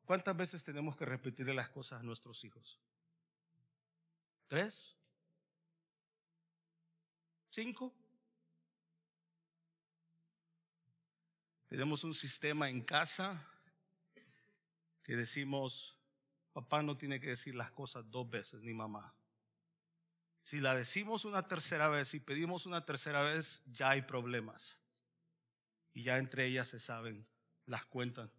¿Cuántas 0.05 0.37
veces 0.37 0.65
tenemos 0.65 0.97
que 0.97 1.05
repetirle 1.05 1.55
las 1.55 1.71
cosas 1.71 2.01
a 2.01 2.03
nuestros 2.03 2.45
hijos? 2.45 2.81
¿Tres? 4.49 4.97
¿Cinco? 7.53 7.95
Tenemos 11.67 12.03
un 12.03 12.15
sistema 12.15 12.71
en 12.71 12.81
casa 12.81 13.47
que 15.03 15.17
decimos, 15.17 15.99
papá 16.55 16.83
no 16.83 16.97
tiene 16.97 17.21
que 17.21 17.29
decir 17.29 17.55
las 17.55 17.71
cosas 17.71 18.11
dos 18.11 18.31
veces, 18.31 18.63
ni 18.63 18.73
mamá. 18.73 19.15
Si 20.43 20.61
la 20.61 20.75
decimos 20.75 21.27
una 21.27 21.47
tercera 21.47 21.89
vez 21.89 22.15
y 22.15 22.21
pedimos 22.21 22.65
una 22.65 22.87
tercera 22.87 23.21
vez, 23.21 23.63
ya 23.67 23.91
hay 23.91 24.01
problemas. 24.01 24.79
Y 25.93 26.05
ya 26.05 26.17
entre 26.17 26.47
ellas 26.47 26.69
se 26.69 26.79
saben, 26.79 27.23
las 27.67 27.85
cuentan. 27.85 28.33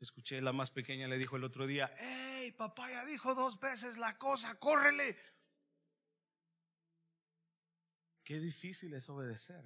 Escuché 0.00 0.40
la 0.40 0.54
más 0.54 0.70
pequeña 0.70 1.06
le 1.06 1.18
dijo 1.18 1.36
el 1.36 1.44
otro 1.44 1.66
día, 1.66 1.94
hey, 1.98 2.50
papá 2.52 2.90
ya 2.90 3.04
dijo 3.04 3.34
dos 3.34 3.60
veces 3.60 3.98
la 3.98 4.16
cosa, 4.16 4.58
córrele. 4.58 5.18
Qué 8.24 8.38
difícil 8.38 8.94
es 8.94 9.08
obedecer. 9.08 9.64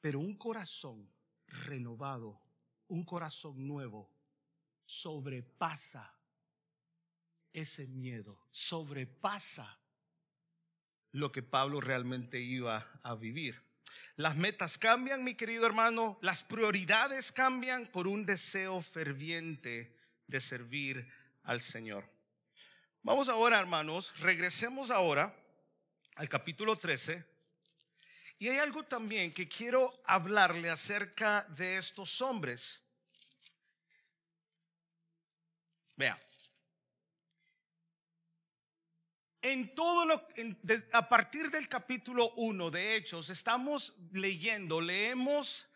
Pero 0.00 0.18
un 0.18 0.36
corazón 0.36 1.10
renovado, 1.46 2.40
un 2.88 3.04
corazón 3.04 3.66
nuevo, 3.66 4.10
sobrepasa 4.84 6.14
ese 7.52 7.86
miedo, 7.86 8.40
sobrepasa 8.50 9.78
lo 11.12 11.32
que 11.32 11.42
Pablo 11.42 11.80
realmente 11.80 12.40
iba 12.40 12.88
a 13.02 13.14
vivir. 13.14 13.60
Las 14.16 14.36
metas 14.36 14.78
cambian, 14.78 15.24
mi 15.24 15.34
querido 15.34 15.66
hermano, 15.66 16.18
las 16.22 16.44
prioridades 16.44 17.32
cambian 17.32 17.86
por 17.86 18.06
un 18.06 18.24
deseo 18.24 18.80
ferviente 18.80 19.96
de 20.26 20.40
servir 20.40 21.10
al 21.42 21.60
Señor. 21.60 22.19
Vamos 23.02 23.30
ahora, 23.30 23.58
hermanos, 23.58 24.12
regresemos 24.20 24.90
ahora 24.90 25.34
al 26.16 26.28
capítulo 26.28 26.76
13. 26.76 27.24
Y 28.38 28.48
hay 28.48 28.58
algo 28.58 28.82
también 28.82 29.32
que 29.32 29.48
quiero 29.48 29.90
hablarle 30.04 30.68
acerca 30.68 31.44
de 31.44 31.78
estos 31.78 32.20
hombres. 32.20 32.82
Vea. 35.96 36.20
En 39.40 39.74
todo 39.74 40.04
lo 40.04 40.28
a 40.92 41.08
partir 41.08 41.50
del 41.50 41.68
capítulo 41.68 42.34
1 42.34 42.70
de 42.70 42.96
Hechos 42.96 43.30
estamos 43.30 43.96
leyendo, 44.12 44.78
leemos 44.78 45.69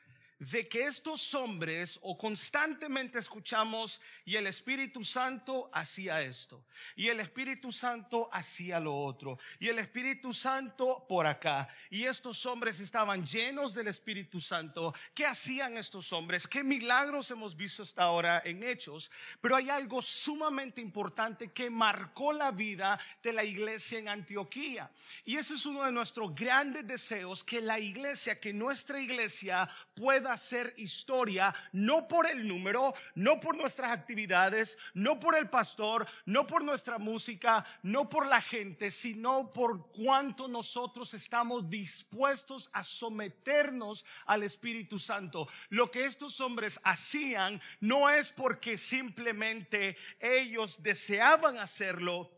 de 0.51 0.69
que 0.69 0.85
estos 0.85 1.35
hombres 1.35 1.99
o 2.03 2.19
constantemente 2.19 3.19
escuchamos 3.19 4.01
y 4.27 4.37
el 4.37 4.47
Espíritu 4.47 5.03
Santo 5.05 5.71
hacía 5.73 6.21
esto 6.21 6.65
y 6.97 7.09
el 7.09 7.21
Espíritu 7.21 7.73
Santo 7.73 8.29
hacía 8.33 8.79
lo 8.79 8.95
otro 8.95 9.39
y 9.59 9.69
el 9.69 9.79
Espíritu 9.79 10.35
Santo 10.35 11.07
por 11.09 11.27
acá 11.27 11.69
y 11.89 12.05
estos 12.05 12.45
hombres 12.45 12.79
estaban 12.81 13.25
llenos 13.27 13.75
del 13.75 13.89
Espíritu 13.89 14.41
Santo. 14.41 14.95
¿Qué 15.15 15.25
hacían 15.25 15.77
estos 15.79 16.13
hombres? 16.13 16.47
¿Qué 16.47 16.63
milagros 16.63 17.31
hemos 17.31 17.57
visto 17.57 17.83
hasta 17.83 18.03
ahora 18.03 18.43
en 18.45 18.63
hechos? 18.63 19.11
Pero 19.41 19.57
hay 19.57 19.71
algo 19.71 20.03
sumamente 20.03 20.81
importante 20.81 21.53
que 21.53 21.71
marcó 21.71 22.33
la 22.33 22.51
vida 22.51 22.99
de 23.23 23.33
la 23.33 23.45
iglesia 23.45 23.99
en 23.99 24.09
Antioquía 24.09 24.91
y 25.25 25.37
ese 25.37 25.55
es 25.55 25.65
uno 25.65 25.85
de 25.85 25.93
nuestros 25.93 26.35
grandes 26.35 26.87
deseos 26.87 27.43
que 27.43 27.63
la 27.63 27.79
iglesia, 27.79 28.39
que 28.39 28.53
nuestra 28.53 29.01
iglesia 29.01 29.69
pueda 29.95 30.34
hacer 30.35 30.75
historia, 30.77 31.55
no 31.73 32.07
por 32.07 32.27
el 32.27 32.47
número, 32.47 32.94
no 33.14 33.40
por 33.40 33.57
nuestras 33.57 33.90
actividades, 33.90 34.79
no 34.92 35.18
por 35.18 35.37
el 35.37 35.49
pastor, 35.49 36.07
no 36.27 36.47
por 36.47 36.62
nuestra 36.62 36.99
música, 36.99 37.64
no 37.83 38.09
por 38.09 38.27
la 38.27 38.40
gente, 38.40 38.90
sino 38.90 39.51
por 39.51 39.90
cuánto 39.90 40.49
nosotros 40.49 41.14
estamos 41.14 41.68
dispuestos 41.68 42.70
a 42.73 42.83
someternos 42.85 44.05
al 44.27 44.42
Espíritu 44.42 44.99
Santo. 44.99 45.49
Lo 45.70 45.90
que 45.90 46.05
estos 46.05 46.40
hombres 46.40 46.81
hacían 46.85 47.61
no 47.81 48.11
es 48.11 48.31
porque 48.31 48.77
simplemente 48.77 49.97
ellos 50.20 50.83
deseaban 50.83 51.59
hacerlo, 51.59 52.31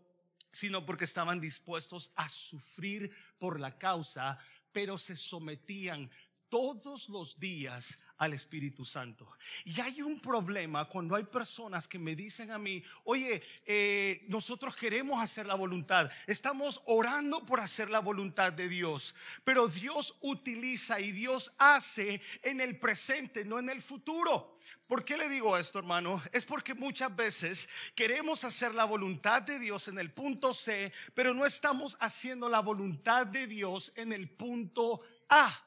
sino 0.52 0.86
porque 0.86 1.04
estaban 1.04 1.40
dispuestos 1.40 2.12
a 2.16 2.28
sufrir 2.28 3.12
por 3.38 3.60
la 3.60 3.76
causa, 3.76 4.38
pero 4.72 4.98
se 4.98 5.16
sometían 5.16 6.10
todos 6.56 7.10
los 7.10 7.38
días 7.38 7.98
al 8.16 8.32
Espíritu 8.32 8.86
Santo. 8.86 9.30
Y 9.66 9.78
hay 9.78 10.00
un 10.00 10.18
problema 10.18 10.88
cuando 10.88 11.14
hay 11.14 11.24
personas 11.24 11.86
que 11.86 11.98
me 11.98 12.16
dicen 12.16 12.50
a 12.50 12.56
mí, 12.56 12.82
oye, 13.04 13.42
eh, 13.66 14.24
nosotros 14.28 14.74
queremos 14.74 15.22
hacer 15.22 15.44
la 15.44 15.54
voluntad, 15.54 16.10
estamos 16.26 16.80
orando 16.86 17.44
por 17.44 17.60
hacer 17.60 17.90
la 17.90 17.98
voluntad 17.98 18.54
de 18.54 18.70
Dios, 18.70 19.14
pero 19.44 19.68
Dios 19.68 20.16
utiliza 20.22 20.98
y 20.98 21.12
Dios 21.12 21.52
hace 21.58 22.22
en 22.40 22.62
el 22.62 22.78
presente, 22.78 23.44
no 23.44 23.58
en 23.58 23.68
el 23.68 23.82
futuro. 23.82 24.56
¿Por 24.88 25.04
qué 25.04 25.18
le 25.18 25.28
digo 25.28 25.58
esto, 25.58 25.78
hermano? 25.78 26.22
Es 26.32 26.46
porque 26.46 26.72
muchas 26.72 27.14
veces 27.14 27.68
queremos 27.94 28.44
hacer 28.44 28.74
la 28.74 28.84
voluntad 28.84 29.42
de 29.42 29.58
Dios 29.58 29.88
en 29.88 29.98
el 29.98 30.10
punto 30.10 30.54
C, 30.54 30.90
pero 31.12 31.34
no 31.34 31.44
estamos 31.44 31.98
haciendo 32.00 32.48
la 32.48 32.60
voluntad 32.60 33.26
de 33.26 33.46
Dios 33.46 33.92
en 33.94 34.14
el 34.14 34.30
punto 34.30 35.02
A. 35.28 35.65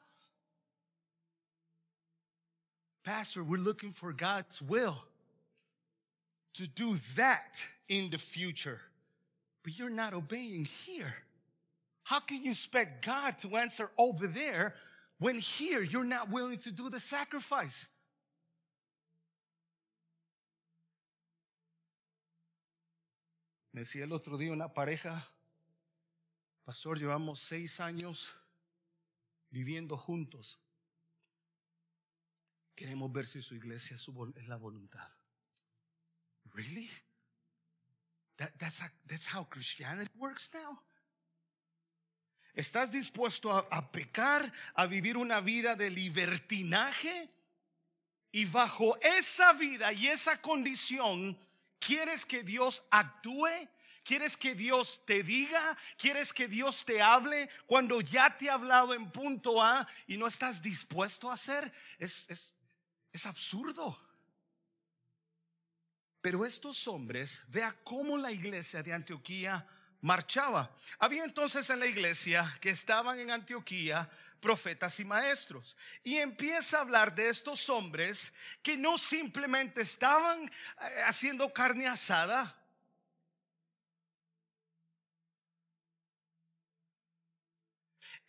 Pastor, 3.04 3.42
we're 3.42 3.58
looking 3.58 3.92
for 3.92 4.12
God's 4.12 4.60
will 4.60 4.96
to 6.54 6.66
do 6.66 6.98
that 7.16 7.64
in 7.88 8.10
the 8.10 8.18
future, 8.18 8.80
but 9.62 9.78
you're 9.78 9.90
not 9.90 10.12
obeying 10.12 10.64
here. 10.64 11.14
How 12.04 12.20
can 12.20 12.44
you 12.44 12.50
expect 12.50 13.04
God 13.04 13.38
to 13.40 13.56
answer 13.56 13.90
over 13.96 14.26
there 14.26 14.74
when 15.18 15.38
here 15.38 15.82
you're 15.82 16.04
not 16.04 16.30
willing 16.30 16.58
to 16.58 16.72
do 16.72 16.90
the 16.90 17.00
sacrifice? 17.00 17.88
Decía 23.72 24.02
el 24.02 24.12
otro 24.12 24.36
día 24.36 24.50
una 24.50 24.68
pareja, 24.68 25.24
pastor, 26.66 26.98
llevamos 26.98 27.38
seis 27.38 27.78
años 27.78 28.32
viviendo 29.52 29.96
juntos. 29.96 30.56
Queremos 32.80 33.12
ver 33.12 33.26
si 33.26 33.42
su 33.42 33.54
iglesia 33.54 33.96
es 33.96 34.48
la 34.48 34.56
voluntad. 34.56 35.06
Really? 36.54 36.90
That, 38.38 38.52
that's, 38.58 38.80
that's 39.06 39.26
how 39.26 39.44
Christianity 39.44 40.10
works 40.16 40.48
now. 40.54 40.80
¿Estás 42.54 42.90
dispuesto 42.90 43.52
a, 43.52 43.68
a, 43.70 43.92
pecar, 43.92 44.50
a 44.74 44.86
vivir 44.86 45.18
una 45.18 45.42
vida 45.42 45.76
de 45.76 45.90
libertinaje? 45.90 47.28
Y 48.32 48.46
bajo 48.46 48.96
esa 49.02 49.52
vida 49.52 49.92
y 49.92 50.08
esa 50.08 50.40
condición, 50.40 51.38
¿quieres 51.78 52.24
que 52.24 52.42
Dios 52.42 52.82
actúe? 52.90 53.68
¿Quieres 54.02 54.38
que 54.38 54.54
Dios 54.54 55.04
te 55.04 55.22
diga? 55.22 55.76
¿Quieres 55.98 56.32
que 56.32 56.48
Dios 56.48 56.86
te 56.86 57.02
hable 57.02 57.50
cuando 57.66 58.00
ya 58.00 58.38
te 58.38 58.48
ha 58.48 58.54
hablado 58.54 58.94
en 58.94 59.10
punto 59.10 59.62
A 59.62 59.86
y 60.06 60.16
no 60.16 60.26
estás 60.26 60.62
dispuesto 60.62 61.30
a 61.30 61.34
hacer? 61.34 61.70
Es, 61.98 62.30
es, 62.30 62.59
es 63.12 63.26
absurdo. 63.26 63.98
Pero 66.20 66.44
estos 66.44 66.86
hombres, 66.86 67.42
vea 67.48 67.74
cómo 67.82 68.18
la 68.18 68.30
iglesia 68.30 68.82
de 68.82 68.92
Antioquía 68.92 69.66
marchaba. 70.02 70.74
Había 70.98 71.24
entonces 71.24 71.68
en 71.70 71.80
la 71.80 71.86
iglesia 71.86 72.58
que 72.60 72.70
estaban 72.70 73.18
en 73.18 73.30
Antioquía 73.30 74.10
profetas 74.40 74.98
y 75.00 75.04
maestros. 75.04 75.76
Y 76.02 76.16
empieza 76.16 76.78
a 76.78 76.80
hablar 76.80 77.14
de 77.14 77.28
estos 77.28 77.68
hombres 77.68 78.32
que 78.62 78.76
no 78.76 78.98
simplemente 78.98 79.82
estaban 79.82 80.44
eh, 80.44 81.02
haciendo 81.06 81.52
carne 81.52 81.86
asada. 81.86 82.56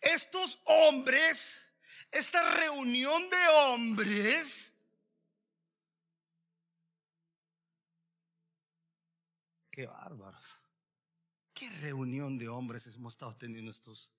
Estos 0.00 0.60
hombres, 0.64 1.62
esta 2.10 2.42
reunión 2.54 3.30
de 3.30 3.48
hombres, 3.48 4.71
Qué 9.72 9.86
bárbaros. 9.86 10.58
Qué 11.54 11.68
reunión 11.80 12.38
de 12.38 12.46
hombres 12.46 12.86
hemos 12.94 13.14
estado 13.14 13.34
teniendo 13.34 13.70
estos. 13.70 14.10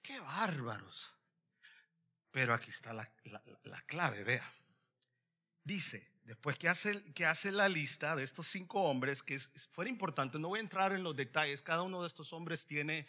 Qué 0.00 0.18
bárbaros. 0.20 1.12
Pero 2.30 2.54
aquí 2.54 2.70
está 2.70 2.92
la, 2.92 3.12
clave, 3.86 4.22
vea. 4.22 4.52
Dice, 5.64 6.08
después 6.24 6.56
que 6.56 6.68
hace, 6.68 7.02
que 7.14 7.26
hace 7.26 7.50
la 7.50 7.68
lista 7.68 8.14
de 8.14 8.22
estos 8.22 8.46
cinco 8.46 8.82
hombres, 8.82 9.22
que 9.22 9.34
es, 9.34 9.68
fuera 9.72 9.90
importante, 9.90 10.38
no 10.38 10.48
voy 10.48 10.58
a 10.58 10.62
entrar 10.62 10.92
en 10.92 11.02
los 11.02 11.16
detalles, 11.16 11.60
cada 11.62 11.82
uno 11.82 12.00
de 12.02 12.06
estos 12.06 12.32
hombres 12.32 12.64
tiene, 12.66 13.06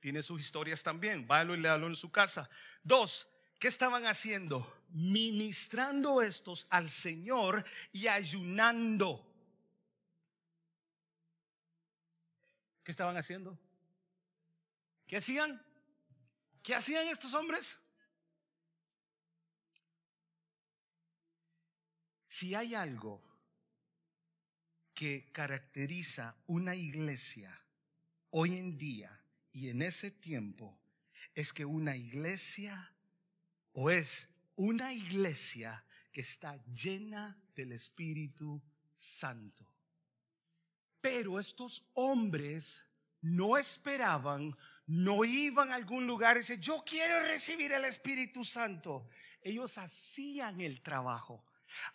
tiene 0.00 0.22
sus 0.22 0.40
historias 0.40 0.82
también, 0.82 1.26
váyalo 1.26 1.54
y 1.54 1.60
léalo 1.60 1.86
en 1.86 1.96
su 1.96 2.10
casa. 2.10 2.48
Dos, 2.82 3.28
¿qué 3.60 3.68
estaban 3.68 4.04
haciendo? 4.06 4.82
Ministrando 4.88 6.22
estos 6.22 6.66
al 6.70 6.88
Señor 6.88 7.64
y 7.92 8.08
ayunando. 8.08 9.27
¿Qué 12.88 12.92
estaban 12.92 13.18
haciendo? 13.18 13.58
¿Qué 15.06 15.18
hacían? 15.18 15.62
¿Qué 16.62 16.74
hacían 16.74 17.06
estos 17.08 17.34
hombres? 17.34 17.76
Si 22.26 22.54
hay 22.54 22.74
algo 22.74 23.22
que 24.94 25.26
caracteriza 25.32 26.34
una 26.46 26.74
iglesia 26.76 27.54
hoy 28.30 28.56
en 28.56 28.78
día 28.78 29.22
y 29.52 29.68
en 29.68 29.82
ese 29.82 30.10
tiempo, 30.10 30.80
es 31.34 31.52
que 31.52 31.66
una 31.66 31.94
iglesia 31.94 32.94
o 33.72 33.90
es 33.90 34.30
una 34.56 34.94
iglesia 34.94 35.84
que 36.10 36.22
está 36.22 36.56
llena 36.64 37.38
del 37.54 37.72
Espíritu 37.72 38.62
Santo. 38.96 39.77
Pero 41.10 41.40
estos 41.40 41.88
hombres 41.94 42.84
no 43.22 43.56
esperaban, 43.56 44.54
no 44.86 45.24
iban 45.24 45.72
a 45.72 45.76
algún 45.76 46.06
lugar 46.06 46.36
y 46.36 46.40
decían, 46.40 46.60
yo 46.60 46.84
quiero 46.84 47.22
recibir 47.22 47.72
el 47.72 47.86
Espíritu 47.86 48.44
Santo. 48.44 49.08
Ellos 49.40 49.78
hacían 49.78 50.60
el 50.60 50.82
trabajo. 50.82 51.42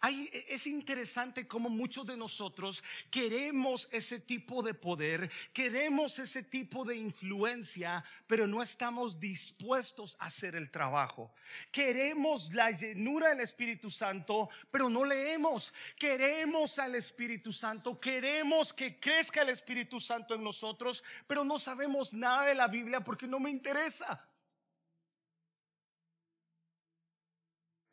E, 0.10 0.46
es 0.50 0.68
interesante 0.68 1.48
cómo 1.48 1.70
muchos 1.70 2.06
de 2.06 2.18
nosotros 2.18 2.84
queremos 3.10 3.88
ese 3.92 4.20
tipo 4.20 4.62
de 4.64 4.74
poder, 4.74 5.32
queremos 5.54 6.20
ese 6.20 6.44
tipo 6.44 6.86
de 6.86 6.98
influencia, 6.98 8.04
pero 8.28 8.48
no 8.48 8.62
estamos 8.62 9.20
dispuestos 9.20 10.16
a 10.20 10.26
hacer 10.26 10.56
el 10.56 10.72
trabajo. 10.72 11.34
Queremos 11.72 12.54
la 12.54 12.72
llenura 12.72 13.30
del 13.30 13.42
Espíritu 13.42 13.90
Santo, 13.90 14.50
pero 14.72 14.90
no 14.90 15.06
leemos. 15.06 15.74
Queremos 15.98 16.80
al 16.80 16.96
Espíritu 16.96 17.54
Santo, 17.54 18.00
queremos 18.00 18.74
que 18.74 19.00
crezca 19.00 19.42
el 19.42 19.50
Espíritu 19.50 20.00
Santo 20.00 20.36
en 20.36 20.44
nosotros, 20.44 21.04
pero 21.28 21.44
no 21.44 21.60
sabemos 21.60 22.14
nada 22.14 22.46
de 22.46 22.56
la 22.56 22.68
Biblia 22.68 23.02
porque 23.02 23.28
no 23.28 23.40
me 23.40 23.50
interesa. 23.50 24.26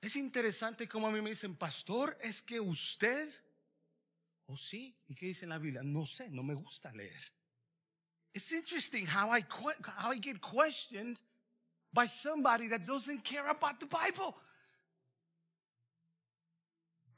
Es 0.01 0.17
interesante 0.17 0.89
como 0.89 1.07
a 1.07 1.11
mí 1.11 1.21
me 1.21 1.31
dicen, 1.31 1.55
pastor, 1.57 2.17
es 2.23 2.41
que 2.41 2.59
usted, 2.59 3.29
o 4.47 4.55
oh, 4.55 4.57
sí, 4.57 4.97
¿y 5.09 5.15
qué 5.15 5.27
dice 5.27 5.45
en 5.45 5.51
la 5.51 5.59
Biblia? 5.59 5.83
No 5.83 6.07
sé, 6.07 6.31
no 6.31 6.43
me 6.43 6.55
gusta 6.55 6.91
leer. 6.93 7.33
It's 8.33 8.53
interesting 8.53 9.07
how 9.07 9.31
I, 9.31 9.45
how 9.99 10.13
I 10.13 10.19
get 10.19 10.41
questioned 10.41 11.21
by 11.93 12.07
somebody 12.07 12.69
that 12.69 12.87
doesn't 12.87 13.23
care 13.25 13.49
about 13.49 13.81
the 13.81 13.87
Bible. 13.87 14.35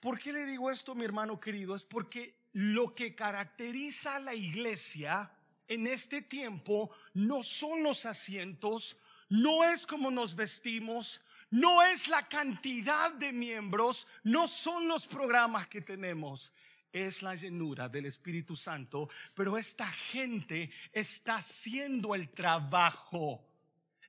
¿Por 0.01 0.19
qué 0.19 0.33
le 0.33 0.47
digo 0.47 0.69
esto, 0.69 0.97
mi 0.97 1.05
hermano 1.05 1.39
querido? 1.39 1.77
Es 1.77 1.85
porque 1.85 2.35
lo 2.55 2.93
que 2.93 3.15
caracteriza 3.15 4.17
a 4.17 4.21
la 4.21 4.35
iglesia 4.35 5.31
en 5.69 5.87
este 5.87 6.23
tiempo 6.23 6.91
no 7.15 7.45
son 7.45 7.85
los 7.85 8.05
asientos, 8.05 8.97
no 9.29 9.63
es 9.63 9.87
como 9.87 10.11
nos 10.11 10.35
vestimos, 10.35 11.23
no 11.53 11.83
es 11.83 12.09
la 12.09 12.27
cantidad 12.29 13.13
de 13.13 13.31
miembros, 13.33 14.07
no 14.25 14.49
son 14.49 14.89
los 14.89 15.07
programas 15.07 15.69
que 15.69 15.83
tenemos, 15.83 16.51
es 16.91 17.23
la 17.23 17.35
llenura 17.35 17.91
del 17.91 18.07
Espíritu 18.07 18.57
Santo, 18.57 19.09
pero 19.35 19.59
esta 19.59 19.87
gente 19.87 20.71
está 20.93 21.37
haciendo 21.37 22.15
el 22.15 22.31
trabajo, 22.31 23.47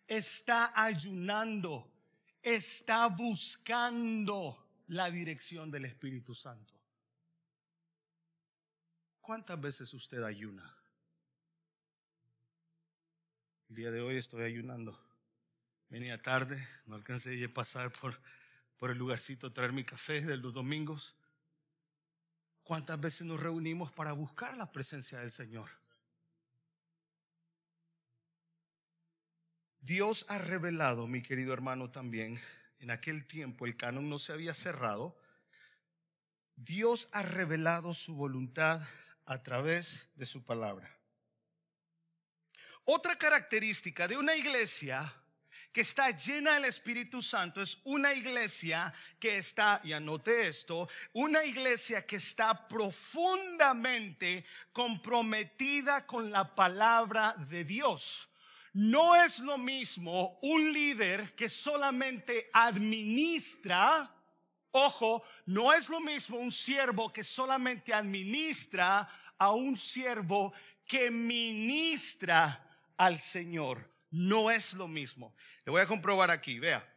está 0.08 0.72
ayunando, 0.74 1.92
está 2.42 3.08
buscando 3.08 4.82
la 4.88 5.12
dirección 5.12 5.70
del 5.70 5.86
Espíritu 5.86 6.34
Santo. 6.34 6.74
¿Cuántas 9.20 9.60
veces 9.60 9.94
usted 9.94 10.24
ayuna? 10.24 10.78
El 13.68 13.76
día 13.76 13.92
de 13.92 14.00
hoy 14.00 14.16
estoy 14.16 14.44
ayunando. 14.44 15.13
Venía 15.94 16.20
tarde, 16.20 16.68
no 16.88 16.96
alcancé 16.96 17.46
a 17.46 17.54
pasar 17.54 17.92
por, 17.92 18.20
por 18.78 18.90
el 18.90 18.98
lugarcito 18.98 19.46
a 19.46 19.54
traer 19.54 19.74
mi 19.74 19.84
café 19.84 20.22
de 20.22 20.38
los 20.38 20.52
domingos. 20.52 21.16
¿Cuántas 22.64 23.00
veces 23.00 23.28
nos 23.28 23.40
reunimos 23.40 23.92
para 23.92 24.12
buscar 24.14 24.58
la 24.58 24.72
presencia 24.72 25.20
del 25.20 25.30
Señor? 25.30 25.70
Dios 29.82 30.26
ha 30.30 30.40
revelado, 30.40 31.06
mi 31.06 31.22
querido 31.22 31.54
hermano, 31.54 31.92
también, 31.92 32.42
en 32.80 32.90
aquel 32.90 33.28
tiempo 33.28 33.68
el 33.68 33.78
canon 33.78 34.10
no 34.10 34.18
se 34.18 34.34
había 34.34 34.56
cerrado, 34.56 35.16
Dios 36.56 37.08
ha 37.12 37.22
revelado 37.22 37.94
su 37.94 38.16
voluntad 38.16 38.82
a 39.26 39.44
través 39.44 40.10
de 40.16 40.26
su 40.26 40.44
palabra. 40.44 40.92
Otra 42.84 43.16
característica 43.16 44.08
de 44.08 44.18
una 44.18 44.36
iglesia 44.36 45.20
que 45.74 45.82
está 45.82 46.12
llena 46.12 46.54
del 46.54 46.66
Espíritu 46.66 47.20
Santo 47.24 47.60
es 47.60 47.80
una 47.86 48.14
iglesia 48.14 48.94
que 49.20 49.38
está, 49.38 49.82
y 49.84 49.92
anote 49.92 50.48
esto, 50.48 50.88
una 51.14 51.44
iglesia 51.44 52.06
que 52.06 52.18
está 52.18 52.68
profundamente 52.68 54.46
comprometida 54.72 56.06
con 56.06 56.32
la 56.32 56.54
palabra 56.54 57.34
de 57.50 57.66
Dios. 57.66 58.30
No 58.74 59.16
es 59.16 59.40
lo 59.40 59.58
mismo 59.58 60.38
un 60.44 60.72
líder 60.72 61.34
que 61.34 61.50
solamente 61.50 62.52
administra, 62.54 64.14
ojo, 64.72 65.24
no 65.48 65.74
es 65.74 65.90
lo 65.90 66.00
mismo 66.00 66.38
un 66.38 66.52
siervo 66.52 67.12
que 67.12 67.24
solamente 67.24 67.92
administra 67.92 69.10
a 69.40 69.52
un 69.52 69.76
siervo 69.76 70.54
que 70.86 71.10
ministra 71.10 72.64
al 72.96 73.18
Señor 73.18 73.93
no 74.14 74.52
es 74.52 74.74
lo 74.76 74.88
mismo. 74.88 75.36
Le 75.66 75.72
voy 75.72 75.82
a 75.82 75.88
comprobar 75.88 76.30
aquí, 76.30 76.60
vea. 76.60 76.88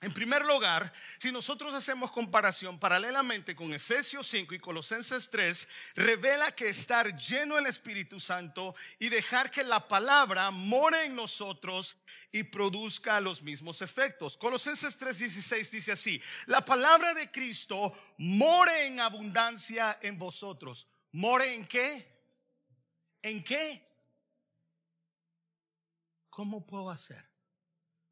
En 0.00 0.12
primer 0.12 0.44
lugar, 0.44 0.92
si 1.18 1.32
nosotros 1.32 1.74
hacemos 1.74 2.12
comparación 2.12 2.78
paralelamente 2.78 3.56
con 3.56 3.72
Efesios 3.72 4.26
5 4.28 4.54
y 4.54 4.60
Colosenses 4.60 5.28
3, 5.30 5.68
revela 5.96 6.52
que 6.52 6.68
estar 6.68 7.16
lleno 7.16 7.56
del 7.56 7.66
Espíritu 7.66 8.20
Santo 8.20 8.76
y 9.00 9.08
dejar 9.08 9.50
que 9.50 9.64
la 9.64 9.88
palabra 9.88 10.50
more 10.52 11.06
en 11.06 11.16
nosotros 11.16 11.96
y 12.30 12.44
produzca 12.44 13.20
los 13.20 13.42
mismos 13.42 13.82
efectos. 13.82 14.36
Colosenses 14.36 15.00
3:16 15.00 15.70
dice 15.70 15.92
así, 15.92 16.22
la 16.44 16.64
palabra 16.64 17.12
de 17.12 17.30
Cristo 17.30 17.92
more 18.18 18.86
en 18.86 19.00
abundancia 19.00 19.98
en 20.00 20.16
vosotros. 20.16 20.86
¿More 21.10 21.54
en 21.54 21.66
qué? 21.66 22.06
¿En 23.22 23.42
qué? 23.42 23.85
¿Cómo 26.36 26.66
puedo 26.66 26.90
hacer? 26.90 27.24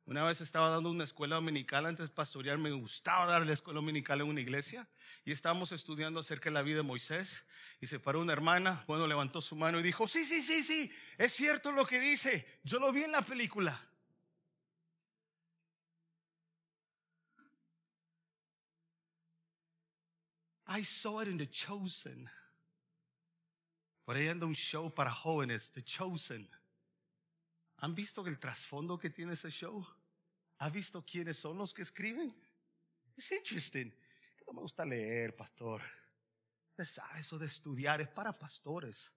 Una 0.07 0.25
vez 0.25 0.41
estaba 0.41 0.71
dando 0.71 0.91
una 0.91 1.05
escuela 1.05 1.35
dominical 1.35 1.85
antes 1.85 2.09
de 2.09 2.15
pastorear, 2.15 2.57
me 2.57 2.71
gustaba 2.71 3.31
dar 3.31 3.45
la 3.45 3.53
escuela 3.53 3.81
dominical 3.81 4.23
en 4.23 4.29
una 4.29 4.41
iglesia 4.41 4.89
y 5.27 5.33
estábamos 5.33 5.73
estudiando 5.73 6.21
acerca 6.21 6.49
de 6.49 6.55
la 6.55 6.63
vida 6.63 6.79
de 6.79 6.85
Moisés 6.85 7.47
y 7.83 7.87
se 7.87 8.01
paró 8.01 8.23
una 8.23 8.33
hermana, 8.33 8.83
bueno, 8.87 9.07
levantó 9.07 9.43
su 9.43 9.57
mano 9.57 9.79
y 9.79 9.83
dijo, 9.83 10.09
sí, 10.09 10.25
sí, 10.25 10.43
sí, 10.43 10.63
sí, 10.63 10.91
es 11.19 11.35
cierto 11.35 11.71
lo 11.71 11.85
que 11.85 12.01
dice, 12.01 12.61
yo 12.63 12.79
lo 12.79 12.93
vi 12.93 13.03
en 13.03 13.13
la 13.13 13.21
película. 13.21 13.79
I 20.67 20.83
saw 20.83 21.21
it 21.21 21.29
in 21.29 21.37
The 21.37 21.51
Chosen. 21.51 22.31
Por 24.07 24.17
ahí 24.17 24.29
anda 24.29 24.47
un 24.47 24.55
show 24.55 24.91
para 24.91 25.13
jóvenes, 25.13 25.71
The 25.73 25.83
Chosen. 25.85 26.49
¿Han 27.79 27.95
visto 27.95 28.27
el 28.27 28.39
trasfondo 28.39 28.99
que 28.99 29.11
tiene 29.11 29.35
ese 29.35 29.51
show? 29.51 29.87
¿Ha 30.59 30.71
visto 30.71 31.05
quiénes 31.05 31.37
son 31.37 31.59
los 31.59 31.75
que 31.75 31.83
escriben? 31.83 32.35
Es 33.17 33.33
interesting. 33.33 33.93
No 34.47 34.53
me 34.55 34.61
gusta 34.61 34.85
leer, 34.85 35.35
pastor. 35.37 35.83
eso 36.77 37.39
de 37.39 37.47
estudiar 37.47 38.01
es 38.01 38.09
para 38.09 38.33
pastores. 38.33 39.13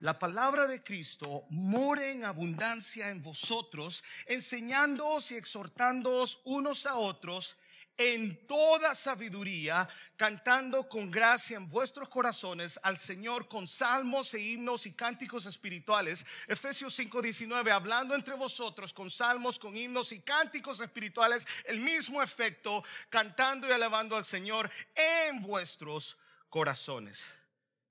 La 0.00 0.18
palabra 0.18 0.66
de 0.66 0.82
Cristo 0.82 1.44
more 1.50 2.10
en 2.10 2.24
abundancia 2.24 3.10
en 3.10 3.22
vosotros, 3.22 4.02
enseñándoos 4.24 5.30
y 5.30 5.36
exhortándoos 5.36 6.40
unos 6.44 6.86
a 6.86 6.96
otros 6.96 7.58
en 8.00 8.46
toda 8.46 8.94
sabiduría, 8.94 9.86
cantando 10.16 10.88
con 10.88 11.10
gracia 11.10 11.58
en 11.58 11.68
vuestros 11.68 12.08
corazones 12.08 12.80
al 12.82 12.96
Señor 12.96 13.46
con 13.46 13.68
salmos 13.68 14.32
e 14.32 14.40
himnos 14.40 14.86
y 14.86 14.94
cánticos 14.94 15.44
espirituales. 15.44 16.24
Efesios 16.48 16.94
5:19, 16.98 17.70
hablando 17.70 18.14
entre 18.14 18.36
vosotros 18.36 18.94
con 18.94 19.10
salmos, 19.10 19.58
con 19.58 19.76
himnos 19.76 20.12
y 20.12 20.20
cánticos 20.20 20.80
espirituales, 20.80 21.46
el 21.66 21.80
mismo 21.80 22.22
efecto, 22.22 22.82
cantando 23.10 23.68
y 23.68 23.72
alabando 23.72 24.16
al 24.16 24.24
Señor 24.24 24.70
en 24.94 25.42
vuestros 25.42 26.16
corazones. 26.48 27.30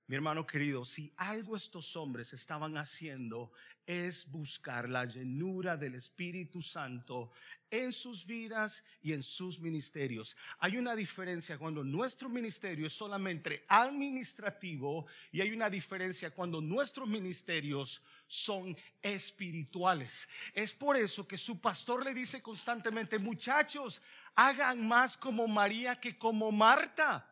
Mi 0.08 0.16
hermano 0.16 0.44
querido, 0.44 0.84
si 0.84 1.12
algo 1.18 1.54
estos 1.54 1.94
hombres 1.94 2.32
estaban 2.32 2.76
haciendo 2.76 3.52
es 3.86 4.28
buscar 4.28 4.88
la 4.88 5.04
llenura 5.04 5.76
del 5.76 5.94
Espíritu 5.94 6.62
Santo 6.62 7.30
en 7.70 7.92
sus 7.92 8.26
vidas 8.26 8.84
y 9.02 9.12
en 9.12 9.22
sus 9.22 9.60
ministerios. 9.60 10.36
Hay 10.58 10.76
una 10.76 10.94
diferencia 10.96 11.58
cuando 11.58 11.84
nuestro 11.84 12.28
ministerio 12.28 12.86
es 12.86 12.92
solamente 12.92 13.64
administrativo 13.68 15.06
y 15.30 15.40
hay 15.40 15.52
una 15.52 15.70
diferencia 15.70 16.30
cuando 16.30 16.60
nuestros 16.60 17.08
ministerios 17.08 18.02
son 18.26 18.76
espirituales. 19.02 20.28
Es 20.52 20.72
por 20.72 20.96
eso 20.96 21.26
que 21.26 21.38
su 21.38 21.60
pastor 21.60 22.04
le 22.04 22.14
dice 22.14 22.42
constantemente, 22.42 23.18
muchachos, 23.18 24.02
hagan 24.34 24.86
más 24.86 25.16
como 25.16 25.46
María 25.46 25.98
que 25.98 26.18
como 26.18 26.50
Marta. 26.50 27.29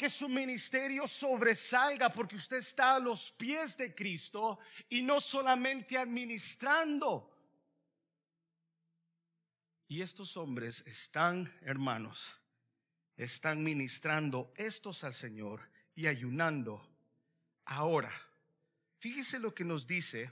Que 0.00 0.08
su 0.08 0.30
ministerio 0.30 1.06
sobresalga 1.06 2.08
porque 2.08 2.36
usted 2.36 2.56
está 2.56 2.94
a 2.94 2.98
los 2.98 3.32
pies 3.32 3.76
de 3.76 3.94
Cristo 3.94 4.58
y 4.88 5.02
no 5.02 5.20
solamente 5.20 5.98
administrando. 5.98 7.30
Y 9.88 10.00
estos 10.00 10.38
hombres 10.38 10.82
están, 10.86 11.54
hermanos, 11.60 12.34
están 13.14 13.62
ministrando 13.62 14.54
estos 14.56 15.04
al 15.04 15.12
Señor 15.12 15.68
y 15.94 16.06
ayunando 16.06 16.82
ahora. 17.66 18.10
Fíjese 19.00 19.38
lo 19.38 19.54
que 19.54 19.66
nos 19.66 19.86
dice 19.86 20.30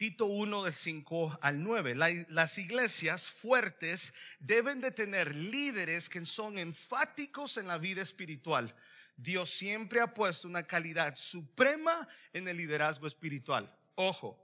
Tito 0.00 0.24
1 0.24 0.64
del 0.64 0.72
5 0.72 1.40
al 1.42 1.62
9. 1.62 1.94
las 2.30 2.56
iglesias 2.56 3.28
fuertes 3.28 4.14
deben 4.38 4.80
de 4.80 4.92
tener 4.92 5.34
líderes 5.34 6.08
que 6.08 6.24
son 6.24 6.56
enfáticos 6.56 7.58
en 7.58 7.66
la 7.66 7.76
vida 7.76 8.00
espiritual. 8.00 8.74
Dios 9.18 9.50
siempre 9.50 10.00
ha 10.00 10.14
puesto 10.14 10.48
una 10.48 10.66
calidad 10.66 11.16
suprema 11.16 12.08
en 12.32 12.48
el 12.48 12.56
liderazgo 12.56 13.06
espiritual. 13.06 13.70
Ojo, 13.94 14.42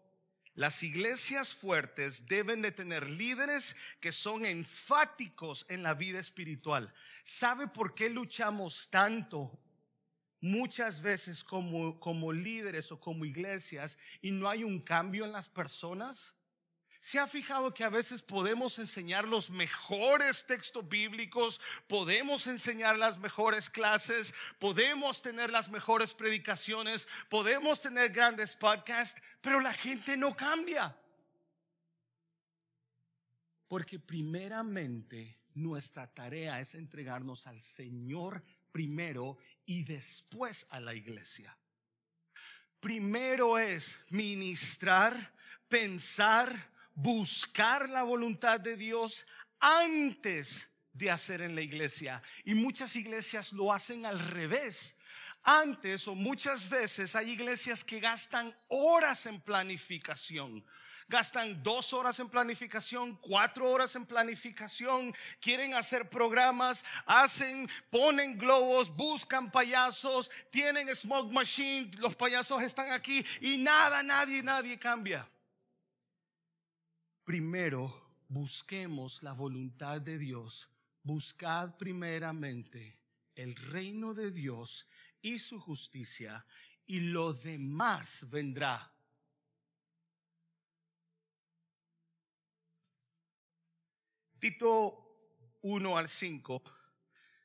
las 0.57 0.83
iglesias 0.83 1.55
fuertes 1.55 2.27
deben 2.27 2.61
de 2.61 2.73
tener 2.73 3.09
líderes 3.09 3.77
que 3.99 4.13
son 4.13 4.45
enfáticos 4.45 5.65
en 5.71 5.83
la 5.83 5.95
vida 5.95 6.21
espiritual. 6.21 6.93
¿Sabe 7.25 7.67
por 7.67 7.95
qué 7.95 8.11
luchamos 8.11 8.91
tanto 8.91 9.59
muchas 10.41 11.03
veces 11.03 11.45
como, 11.45 11.99
como 12.01 12.33
líderes 12.33 12.93
o 12.93 13.01
como 13.01 13.25
iglesias 13.25 13.99
y 14.21 14.31
no 14.31 14.49
hay 14.49 14.65
un 14.65 14.81
cambio 14.81 15.25
en 15.25 15.33
las 15.33 15.49
personas? 15.49 16.35
¿Se 17.01 17.21
ha 17.21 17.27
fijado 17.29 17.73
que 17.73 17.85
a 17.85 17.89
veces 17.89 18.21
podemos 18.21 18.81
enseñar 18.81 19.29
los 19.29 19.49
mejores 19.49 20.45
textos 20.45 20.89
bíblicos, 20.89 21.61
podemos 21.87 22.49
enseñar 22.49 22.99
las 22.99 23.19
mejores 23.19 23.71
clases, 23.71 24.35
podemos 24.59 25.23
tener 25.23 25.53
las 25.53 25.69
mejores 25.69 26.15
predicaciones, 26.15 27.07
podemos 27.29 27.81
tener 27.81 28.11
grandes 28.11 28.57
podcasts, 28.57 29.23
pero 29.41 29.61
la 29.61 29.73
gente 29.73 30.17
no 30.17 30.37
cambia? 30.37 30.97
Porque 33.69 34.01
primeramente 34.01 35.39
nuestra 35.55 36.13
tarea 36.13 36.61
es 36.61 36.75
entregarnos 36.75 37.47
al 37.47 37.61
Señor 37.61 38.43
primero 38.73 39.39
y 39.67 39.83
después 39.83 40.67
a 40.71 40.81
la 40.81 40.95
iglesia. 40.95 41.57
Primero 42.81 43.59
es 43.59 43.99
ministrar, 44.11 45.35
pensar, 45.69 46.71
buscar 46.95 47.89
la 47.89 48.05
voluntad 48.05 48.61
de 48.61 48.77
Dios 48.77 49.27
antes 49.59 50.71
de 50.93 51.11
hacer 51.11 51.43
en 51.43 51.55
la 51.55 51.61
iglesia. 51.61 52.23
Y 52.45 52.55
muchas 52.55 52.97
iglesias 52.97 53.53
lo 53.53 53.73
hacen 53.73 54.07
al 54.07 54.19
revés. 54.19 54.97
Antes 55.43 56.09
o 56.09 56.15
muchas 56.15 56.69
veces 56.69 57.15
hay 57.15 57.31
iglesias 57.31 57.85
que 57.85 58.01
gastan 58.01 58.55
horas 58.69 59.27
en 59.27 59.41
planificación 59.41 60.65
gastan 61.09 61.63
dos 61.63 61.93
horas 61.93 62.19
en 62.21 62.29
planificación, 62.29 63.17
cuatro 63.17 63.71
horas 63.71 63.95
en 63.97 64.07
planificación, 64.07 65.15
quieren 65.41 65.75
hacer 65.75 66.09
programas, 66.09 66.85
hacen, 67.07 67.69
ponen 67.91 68.39
globos, 68.39 68.95
buscan 68.95 69.51
payasos, 69.51 70.31
tienen 70.51 70.95
smoke 70.95 71.33
machine, 71.33 71.91
los 71.99 72.17
payasos 72.17 72.63
están 72.63 72.91
aquí 72.93 73.25
y 73.41 73.59
nada, 73.59 74.03
nadie, 74.03 74.43
nadie 74.43 74.79
cambia. 74.79 75.27
Primero, 77.25 78.07
busquemos 78.29 79.23
la 79.23 79.33
voluntad 79.33 80.01
de 80.01 80.19
Dios. 80.19 80.69
Buscad 81.03 81.77
primeramente 81.77 82.99
el 83.35 83.55
reino 83.55 84.15
de 84.15 84.31
Dios 84.31 84.89
y 85.23 85.39
su 85.39 85.61
justicia 85.61 86.45
y 86.87 87.01
lo 87.01 87.33
demás 87.33 88.29
vendrá 88.31 88.96
Tito 94.39 95.59
1 95.63 95.99
al 95.99 96.09
5 96.09 96.63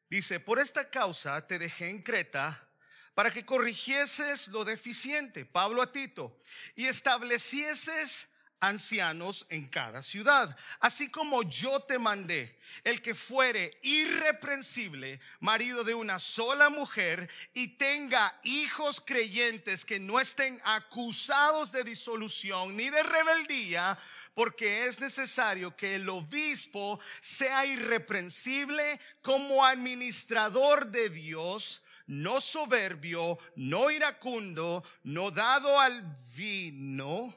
dice, 0.10 0.40
por 0.40 0.60
esta 0.60 0.90
causa 0.90 1.46
te 1.48 1.58
dejé 1.58 1.90
en 1.90 2.02
Creta 2.02 2.68
para 3.14 3.32
que 3.32 3.46
corrigieses 3.46 4.48
lo 4.50 4.64
deficiente, 4.64 5.46
Pablo 5.46 5.82
a 5.82 5.92
Tito, 5.92 6.40
y 6.76 6.86
establecieses 6.86 8.28
ancianos 8.62 9.48
en 9.50 9.68
cada 9.68 10.04
ciudad, 10.04 10.56
así 10.80 11.10
como 11.10 11.42
yo 11.44 11.82
te 11.82 11.98
mandé, 11.98 12.60
el 12.84 13.02
que 13.02 13.16
fuere 13.16 13.78
irreprensible, 13.82 15.20
marido 15.40 15.84
de 15.84 15.96
una 15.96 16.20
sola 16.20 16.70
mujer, 16.70 17.30
y 17.54 17.70
tenga 17.78 18.40
hijos 18.44 19.02
creyentes 19.02 19.84
que 19.84 20.00
no 20.00 20.20
estén 20.20 20.62
acusados 20.64 21.72
de 21.72 21.84
disolución 21.84 22.78
ni 22.78 22.90
de 22.90 23.02
rebeldía, 23.02 23.98
porque 24.34 24.86
es 24.86 25.00
necesario 25.00 25.76
que 25.76 25.96
el 25.96 26.08
obispo 26.10 27.00
sea 27.22 27.66
irreprensible 27.66 29.00
como 29.22 29.66
administrador 29.66 30.90
de 30.90 31.10
Dios, 31.10 31.82
no 32.08 32.40
soberbio, 32.40 33.38
no 33.56 33.92
iracundo, 33.92 34.84
no 35.04 35.32
dado 35.32 35.80
al 35.80 36.02
vino. 36.36 37.34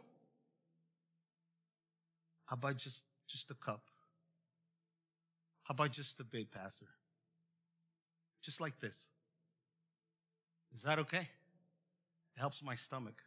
How 2.47 2.55
about 2.55 2.77
just, 2.77 3.07
just 3.27 3.51
a 3.51 3.55
cup? 3.55 3.83
How 5.65 5.73
about 5.73 5.93
just 5.93 6.21
a 6.21 6.25
bit, 6.25 6.51
Pastor? 6.51 6.89
Just 8.43 8.61
like 8.61 8.79
this. 8.79 9.11
Is 10.75 10.83
that 10.83 10.99
okay? 10.99 11.29
It 12.37 12.41
helps 12.41 12.63
my 12.63 12.75
stomach. 12.75 13.23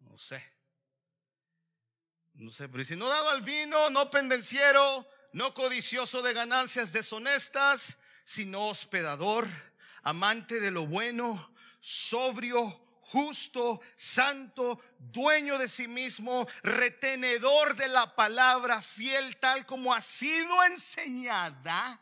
No 0.00 0.16
sé. 0.16 0.40
No 2.38 2.52
sé, 2.52 2.68
pero 2.68 2.84
si 2.84 2.94
no 2.94 3.08
dado 3.08 3.30
al 3.30 3.42
vino, 3.42 3.90
no 3.90 4.12
pendenciero, 4.12 5.04
no 5.32 5.52
codicioso 5.54 6.22
de 6.22 6.32
ganancias 6.32 6.92
deshonestas, 6.92 7.98
sino 8.24 8.68
hospedador, 8.68 9.48
amante 10.04 10.60
de 10.60 10.70
lo 10.70 10.86
bueno, 10.86 11.52
sobrio, 11.80 12.70
justo, 13.00 13.80
santo, 13.96 14.80
dueño 14.98 15.58
de 15.58 15.68
sí 15.68 15.88
mismo, 15.88 16.46
retenedor 16.62 17.74
de 17.74 17.88
la 17.88 18.14
palabra, 18.14 18.82
fiel 18.82 19.36
tal 19.38 19.66
como 19.66 19.92
ha 19.92 20.00
sido 20.00 20.64
enseñada, 20.64 22.00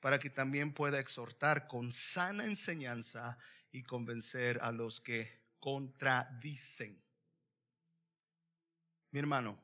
para 0.00 0.18
que 0.18 0.30
también 0.30 0.72
pueda 0.72 0.98
exhortar 0.98 1.68
con 1.68 1.92
sana 1.92 2.46
enseñanza 2.46 3.36
y 3.70 3.82
convencer 3.82 4.60
a 4.62 4.72
los 4.72 5.02
que 5.02 5.42
contradicen 5.60 7.02
mi 9.12 9.20
hermano, 9.20 9.58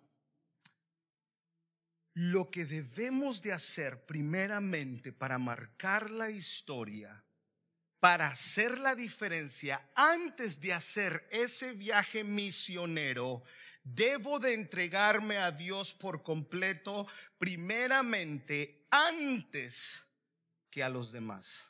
lo 2.15 2.51
que 2.51 2.65
debemos 2.65 3.41
de 3.43 3.53
hacer 3.53 4.05
primeramente 4.05 5.13
para 5.13 5.39
marcar 5.39 6.11
la 6.11 6.31
historia, 6.31 7.25
para 7.99 8.29
hacer 8.29 8.79
la 8.79 8.95
diferencia 8.95 9.91
antes 9.95 10.61
de 10.61 10.73
hacer 10.73 11.27
ese 11.31 11.73
viaje 11.73 12.25
misionero, 12.25 13.43
debo 13.83 14.39
de 14.39 14.53
entregarme 14.53 15.39
a 15.39 15.51
Dios 15.51 15.95
por 15.95 16.23
completo 16.23 17.07
primeramente 17.39 18.87
antes 18.91 20.07
que 20.71 20.83
a 20.83 20.89
los 20.89 21.11
demás. 21.11 21.69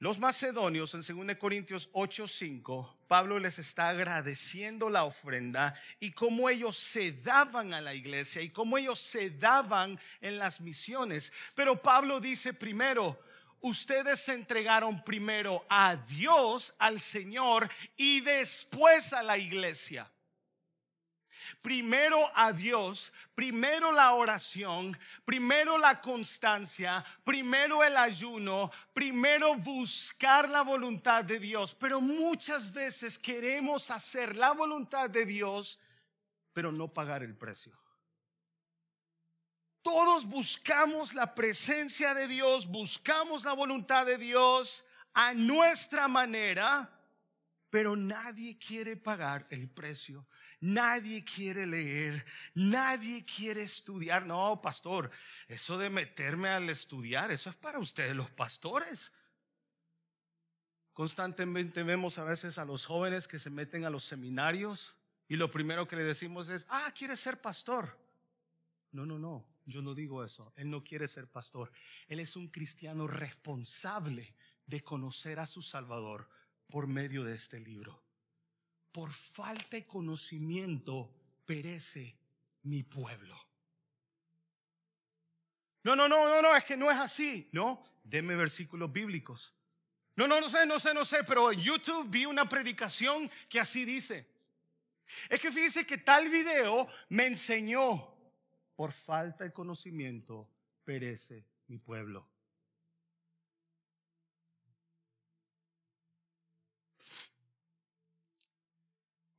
Los 0.00 0.18
macedonios 0.18 0.92
en 0.94 1.02
2 1.02 1.36
Corintios 1.38 1.88
8:5, 1.92 2.96
Pablo 3.06 3.38
les 3.38 3.58
está 3.58 3.88
agradeciendo 3.88 4.90
la 4.90 5.04
ofrenda 5.04 5.74
y 6.00 6.10
cómo 6.10 6.50
ellos 6.50 6.76
se 6.76 7.12
daban 7.12 7.72
a 7.72 7.80
la 7.80 7.94
iglesia 7.94 8.42
y 8.42 8.50
cómo 8.50 8.76
ellos 8.76 8.98
se 8.98 9.30
daban 9.30 9.98
en 10.20 10.38
las 10.38 10.60
misiones. 10.60 11.32
Pero 11.54 11.80
Pablo 11.80 12.20
dice 12.20 12.52
primero, 12.52 13.18
ustedes 13.60 14.20
se 14.20 14.34
entregaron 14.34 15.02
primero 15.04 15.64
a 15.70 15.96
Dios, 15.96 16.74
al 16.78 17.00
Señor 17.00 17.70
y 17.96 18.20
después 18.20 19.12
a 19.12 19.22
la 19.22 19.38
iglesia 19.38 20.10
primero 21.64 22.30
a 22.34 22.52
Dios, 22.52 23.10
primero 23.34 23.90
la 23.90 24.12
oración, 24.12 24.94
primero 25.24 25.78
la 25.78 25.98
constancia, 26.02 27.02
primero 27.24 27.82
el 27.82 27.96
ayuno, 27.96 28.70
primero 28.92 29.56
buscar 29.56 30.50
la 30.50 30.60
voluntad 30.60 31.24
de 31.24 31.38
Dios. 31.38 31.74
Pero 31.74 32.02
muchas 32.02 32.70
veces 32.70 33.18
queremos 33.18 33.90
hacer 33.90 34.36
la 34.36 34.52
voluntad 34.52 35.08
de 35.08 35.24
Dios, 35.24 35.80
pero 36.52 36.70
no 36.70 36.92
pagar 36.92 37.22
el 37.22 37.34
precio. 37.34 37.72
Todos 39.80 40.26
buscamos 40.26 41.14
la 41.14 41.34
presencia 41.34 42.12
de 42.12 42.28
Dios, 42.28 42.66
buscamos 42.66 43.42
la 43.42 43.54
voluntad 43.54 44.04
de 44.04 44.18
Dios 44.18 44.84
a 45.14 45.32
nuestra 45.32 46.08
manera, 46.08 46.90
pero 47.70 47.96
nadie 47.96 48.58
quiere 48.58 48.98
pagar 48.98 49.46
el 49.48 49.70
precio 49.70 50.26
Nadie 50.64 51.22
quiere 51.22 51.66
leer, 51.66 52.24
nadie 52.54 53.22
quiere 53.22 53.60
estudiar. 53.60 54.24
No, 54.24 54.58
pastor, 54.62 55.10
eso 55.46 55.76
de 55.76 55.90
meterme 55.90 56.48
al 56.48 56.70
estudiar, 56.70 57.30
eso 57.30 57.50
es 57.50 57.56
para 57.56 57.78
ustedes 57.78 58.16
los 58.16 58.30
pastores. 58.30 59.12
Constantemente 60.94 61.82
vemos 61.82 62.16
a 62.16 62.24
veces 62.24 62.56
a 62.56 62.64
los 62.64 62.86
jóvenes 62.86 63.28
que 63.28 63.38
se 63.38 63.50
meten 63.50 63.84
a 63.84 63.90
los 63.90 64.04
seminarios 64.04 64.96
y 65.28 65.36
lo 65.36 65.50
primero 65.50 65.86
que 65.86 65.96
le 65.96 66.02
decimos 66.02 66.48
es, 66.48 66.66
ah, 66.70 66.90
quiere 66.96 67.14
ser 67.14 67.42
pastor. 67.42 67.98
No, 68.90 69.04
no, 69.04 69.18
no, 69.18 69.46
yo 69.66 69.82
no 69.82 69.94
digo 69.94 70.24
eso. 70.24 70.54
Él 70.56 70.70
no 70.70 70.82
quiere 70.82 71.08
ser 71.08 71.28
pastor. 71.28 71.72
Él 72.08 72.20
es 72.20 72.36
un 72.36 72.48
cristiano 72.48 73.06
responsable 73.06 74.34
de 74.64 74.82
conocer 74.82 75.40
a 75.40 75.46
su 75.46 75.60
Salvador 75.60 76.30
por 76.70 76.86
medio 76.86 77.22
de 77.22 77.34
este 77.34 77.60
libro. 77.60 78.03
Por 78.94 79.10
falta 79.10 79.76
de 79.76 79.84
conocimiento 79.84 81.12
perece 81.44 82.16
mi 82.62 82.84
pueblo. 82.84 83.36
No, 85.82 85.96
no, 85.96 86.08
no, 86.08 86.28
no, 86.28 86.40
no, 86.40 86.54
es 86.54 86.62
que 86.62 86.76
no 86.76 86.88
es 86.92 86.96
así. 86.96 87.48
No, 87.50 87.84
deme 88.04 88.36
versículos 88.36 88.92
bíblicos. 88.92 89.52
No, 90.14 90.28
no, 90.28 90.40
no 90.40 90.48
sé, 90.48 90.64
no 90.64 90.78
sé, 90.78 90.94
no 90.94 91.04
sé, 91.04 91.24
pero 91.24 91.50
en 91.50 91.58
YouTube 91.58 92.08
vi 92.08 92.24
una 92.24 92.48
predicación 92.48 93.28
que 93.48 93.58
así 93.58 93.84
dice. 93.84 94.28
Es 95.28 95.40
que 95.40 95.50
fíjese 95.50 95.84
que 95.84 95.98
tal 95.98 96.28
video 96.28 96.86
me 97.08 97.26
enseñó, 97.26 98.14
por 98.76 98.92
falta 98.92 99.42
de 99.42 99.52
conocimiento 99.52 100.48
perece 100.84 101.44
mi 101.66 101.78
pueblo. 101.78 102.28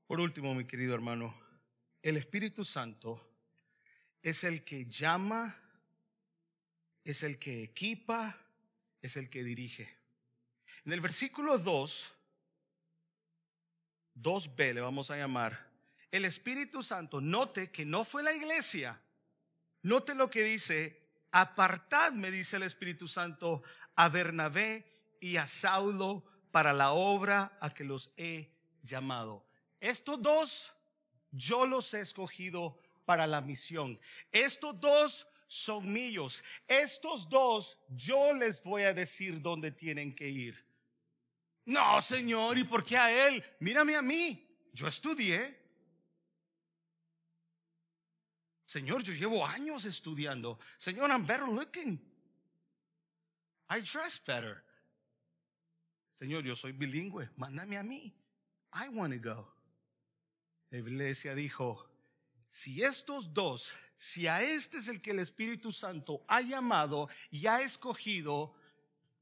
Por 0.08 0.20
último, 0.20 0.54
mi 0.54 0.66
querido 0.66 0.94
hermano, 0.94 1.34
el 2.04 2.18
Espíritu 2.18 2.64
Santo 2.64 3.28
es 4.22 4.44
el 4.44 4.64
que 4.64 4.86
llama, 4.86 5.56
es 7.04 7.24
el 7.24 7.40
que 7.40 7.64
equipa, 7.64 8.38
es 9.02 9.18
el 9.18 9.32
que 9.32 9.44
dirige. 9.44 9.98
En 10.84 10.94
el 10.94 11.02
versículo 11.02 11.58
2, 11.58 12.14
2b 14.22 14.74
le 14.76 14.82
vamos 14.82 15.10
a 15.10 15.18
llamar, 15.18 15.72
el 16.12 16.26
Espíritu 16.26 16.84
Santo, 16.84 17.20
note 17.20 17.72
que 17.72 17.84
no 17.84 18.06
fue 18.06 18.22
la 18.22 18.34
iglesia, 18.34 19.02
note 19.82 20.14
lo 20.14 20.30
que 20.30 20.44
dice, 20.44 21.18
apartad, 21.32 22.14
me 22.14 22.30
dice 22.30 22.58
el 22.58 22.64
Espíritu 22.64 23.08
Santo, 23.08 23.64
a 23.96 24.10
Bernabé 24.10 25.18
y 25.20 25.38
a 25.38 25.48
Saulo 25.48 26.24
para 26.52 26.74
la 26.74 26.92
obra 26.92 27.58
a 27.60 27.74
que 27.74 27.84
los 27.84 28.12
he 28.18 28.52
llamado. 28.84 29.48
Estos 29.80 30.22
dos 30.22 30.74
yo 31.32 31.66
los 31.66 31.94
he 31.94 32.02
escogido 32.02 32.80
para 33.06 33.28
la 33.28 33.42
misión. 33.42 34.00
Estos 34.32 34.80
dos 34.80 35.28
son 35.48 35.92
míos. 35.92 36.44
Estos 36.68 37.30
dos 37.30 37.78
yo 37.90 38.34
les 38.34 38.64
voy 38.64 38.84
a 38.84 38.94
decir 38.94 39.42
dónde 39.42 39.72
tienen 39.72 40.14
que 40.16 40.28
ir. 40.28 40.66
No, 41.66 42.02
Señor, 42.02 42.58
¿y 42.58 42.64
por 42.64 42.84
qué 42.84 42.98
a 42.98 43.28
él? 43.28 43.44
Mírame 43.60 43.96
a 43.96 44.02
mí. 44.02 44.48
Yo 44.74 44.88
estudié. 44.88 45.64
Señor, 48.66 49.04
yo 49.04 49.14
llevo 49.14 49.46
años 49.46 49.86
estudiando. 49.86 50.60
Señor, 50.78 51.10
I'm 51.10 51.26
better 51.26 51.48
looking. 51.48 52.00
I 53.70 53.82
dress 53.82 54.22
better. 54.24 54.64
Señor, 56.16 56.44
yo 56.44 56.56
soy 56.56 56.72
bilingüe. 56.72 57.30
Mándame 57.38 57.78
a 57.78 57.84
mí. 57.84 58.14
I 58.74 58.90
want 58.90 59.14
to 59.14 59.20
go. 59.20 59.55
La 60.76 60.82
iglesia 60.82 61.34
dijo, 61.34 61.90
si 62.52 62.84
estos 62.84 63.34
dos, 63.34 63.74
si 63.96 64.28
a 64.28 64.44
este 64.44 64.80
es 64.80 64.90
el 64.90 65.02
que 65.02 65.12
el 65.12 65.20
Espíritu 65.20 65.72
Santo 65.72 66.26
ha 66.28 66.42
llamado 66.42 67.08
y 67.32 67.48
ha 67.48 67.62
escogido, 67.62 68.54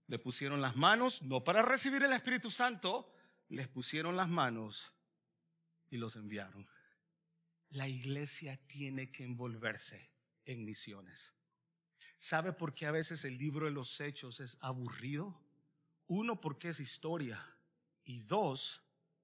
le 0.08 0.18
pusieron 0.18 0.62
las 0.62 0.76
manos, 0.76 1.22
no 1.22 1.44
para 1.44 1.62
recibir 1.62 2.02
el 2.02 2.14
Espíritu 2.14 2.50
Santo, 2.50 3.14
les 3.50 3.68
pusieron 3.68 4.16
las 4.16 4.28
manos 4.30 4.94
y 5.92 5.98
los 5.98 6.16
enviaron. 6.16 6.68
La 7.70 7.88
iglesia 7.88 8.60
tiene 8.66 9.12
que 9.12 9.24
envolverse 9.24 10.10
en 10.46 10.66
misiones. 10.66 11.34
¿Sabe 12.18 12.54
por 12.54 12.74
qué 12.74 12.88
a 12.88 12.92
veces 12.92 13.26
el 13.26 13.38
libro 13.38 13.68
de 13.68 13.74
los 13.74 14.02
hechos 14.02 14.40
es 14.40 14.58
aburrido? 14.60 15.40
Uno, 16.08 16.42
porque 16.42 16.70
es 16.70 16.80
historia. 16.80 17.46
Y 18.06 18.22
dos, 18.22 18.83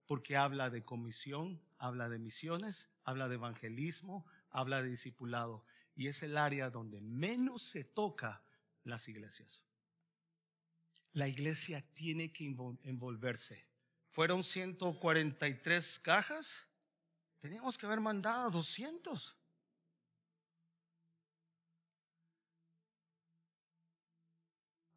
porque 0.09 0.35
habla 0.35 0.71
de 0.71 0.83
comisión, 0.83 1.61
habla 1.77 2.09
de 2.09 2.17
misiones, 2.17 2.89
habla 3.03 3.29
de 3.29 3.35
evangelismo, 3.35 4.25
habla 4.49 4.81
de 4.81 4.89
discipulado. 4.89 5.63
Y 5.95 6.07
es 6.07 6.23
el 6.23 6.35
área 6.35 6.71
donde 6.71 6.99
menos 6.99 7.61
se 7.61 7.83
toca 7.83 8.41
las 8.83 9.07
iglesias. 9.07 9.61
La 11.13 11.27
iglesia 11.27 11.85
tiene 11.93 12.33
que 12.33 12.43
envolverse. 12.45 13.67
Fueron 14.09 14.43
143 14.43 15.99
cajas. 15.99 16.67
Teníamos 17.39 17.77
que 17.77 17.85
haber 17.85 17.99
mandado 17.99 18.49
200. 18.49 19.37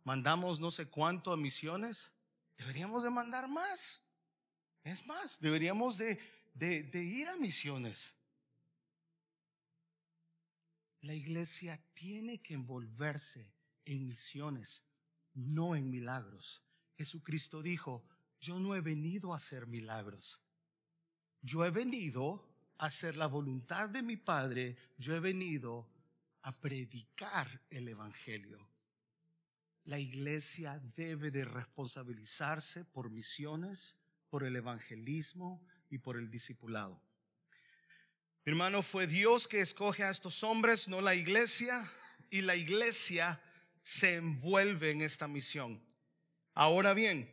Mandamos 0.04 0.58
no 0.58 0.70
sé 0.70 0.86
cuánto 0.86 1.34
a 1.34 1.36
misiones. 1.36 2.10
Deberíamos 2.56 3.02
de 3.02 3.10
mandar 3.10 3.46
más. 3.46 4.02
Es 4.84 5.06
más, 5.06 5.40
deberíamos 5.40 5.98
de, 5.98 6.18
ir 6.92 7.28
a 7.28 7.36
misiones. 7.36 8.14
La 11.02 11.14
iglesia 11.14 11.80
tiene 11.94 12.40
que 12.40 12.54
envolverse 12.54 13.52
en 13.84 14.06
misiones, 14.06 14.84
no 15.34 15.76
en 15.76 15.90
milagros. 15.90 16.62
Jesucristo 16.96 17.62
dijo, 17.62 18.04
yo 18.40 18.58
no 18.58 18.74
he 18.74 18.80
venido 18.80 19.32
a 19.32 19.36
hacer 19.36 19.66
milagros. 19.66 20.40
Yo 21.40 21.64
he 21.64 21.70
venido 21.70 22.48
a 22.78 22.86
hacer 22.86 23.16
la 23.16 23.26
voluntad 23.26 23.88
de 23.88 24.02
mi 24.02 24.16
Padre. 24.16 24.76
Yo 24.98 25.14
he 25.14 25.20
venido 25.20 25.88
a 26.42 26.52
predicar 26.52 27.62
el 27.70 27.88
Evangelio. 27.88 28.68
La 29.84 29.98
iglesia 29.98 30.80
debe 30.94 31.32
de 31.32 31.44
responsabilizarse 31.44 32.84
por 32.84 33.10
misiones 33.10 33.96
por 34.32 34.44
el 34.44 34.56
evangelismo 34.56 35.62
y 35.90 35.98
por 35.98 36.16
el 36.16 36.30
discipulado. 36.30 36.98
hermano, 38.46 38.80
fue 38.80 39.06
Dios 39.06 39.46
que 39.46 39.60
escoge 39.60 40.04
a 40.04 40.08
estos 40.08 40.42
hombres, 40.42 40.88
no 40.88 41.02
la 41.02 41.14
iglesia, 41.14 41.86
y 42.30 42.40
la 42.40 42.56
iglesia 42.56 43.42
se 43.82 44.14
envuelve 44.14 44.90
en 44.90 45.02
esta 45.02 45.28
misión. 45.28 45.84
Ahora 46.54 46.94
bien, 46.94 47.30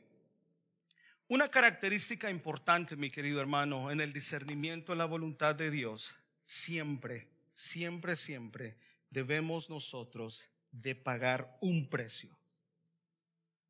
una 1.29 1.47
característica 1.47 2.29
importante, 2.29 2.97
mi 2.97 3.09
querido 3.09 3.39
hermano, 3.39 3.91
en 3.91 4.01
el 4.01 4.11
discernimiento 4.11 4.91
de 4.91 4.97
la 4.97 5.05
voluntad 5.05 5.55
de 5.55 5.71
Dios, 5.71 6.13
siempre, 6.43 7.29
siempre, 7.53 8.17
siempre 8.17 8.75
debemos 9.09 9.69
nosotros 9.69 10.49
de 10.73 10.95
pagar 10.95 11.57
un 11.61 11.89
precio. 11.89 12.37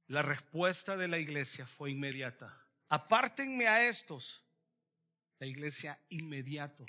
La 0.07 0.23
respuesta 0.23 0.97
de 0.97 1.07
la 1.07 1.19
iglesia 1.19 1.67
fue 1.67 1.91
inmediata 1.91 2.65
apártenme 2.89 3.67
a 3.67 3.87
estos. 3.87 4.43
La 5.39 5.47
iglesia 5.47 5.97
inmediato. 6.09 6.85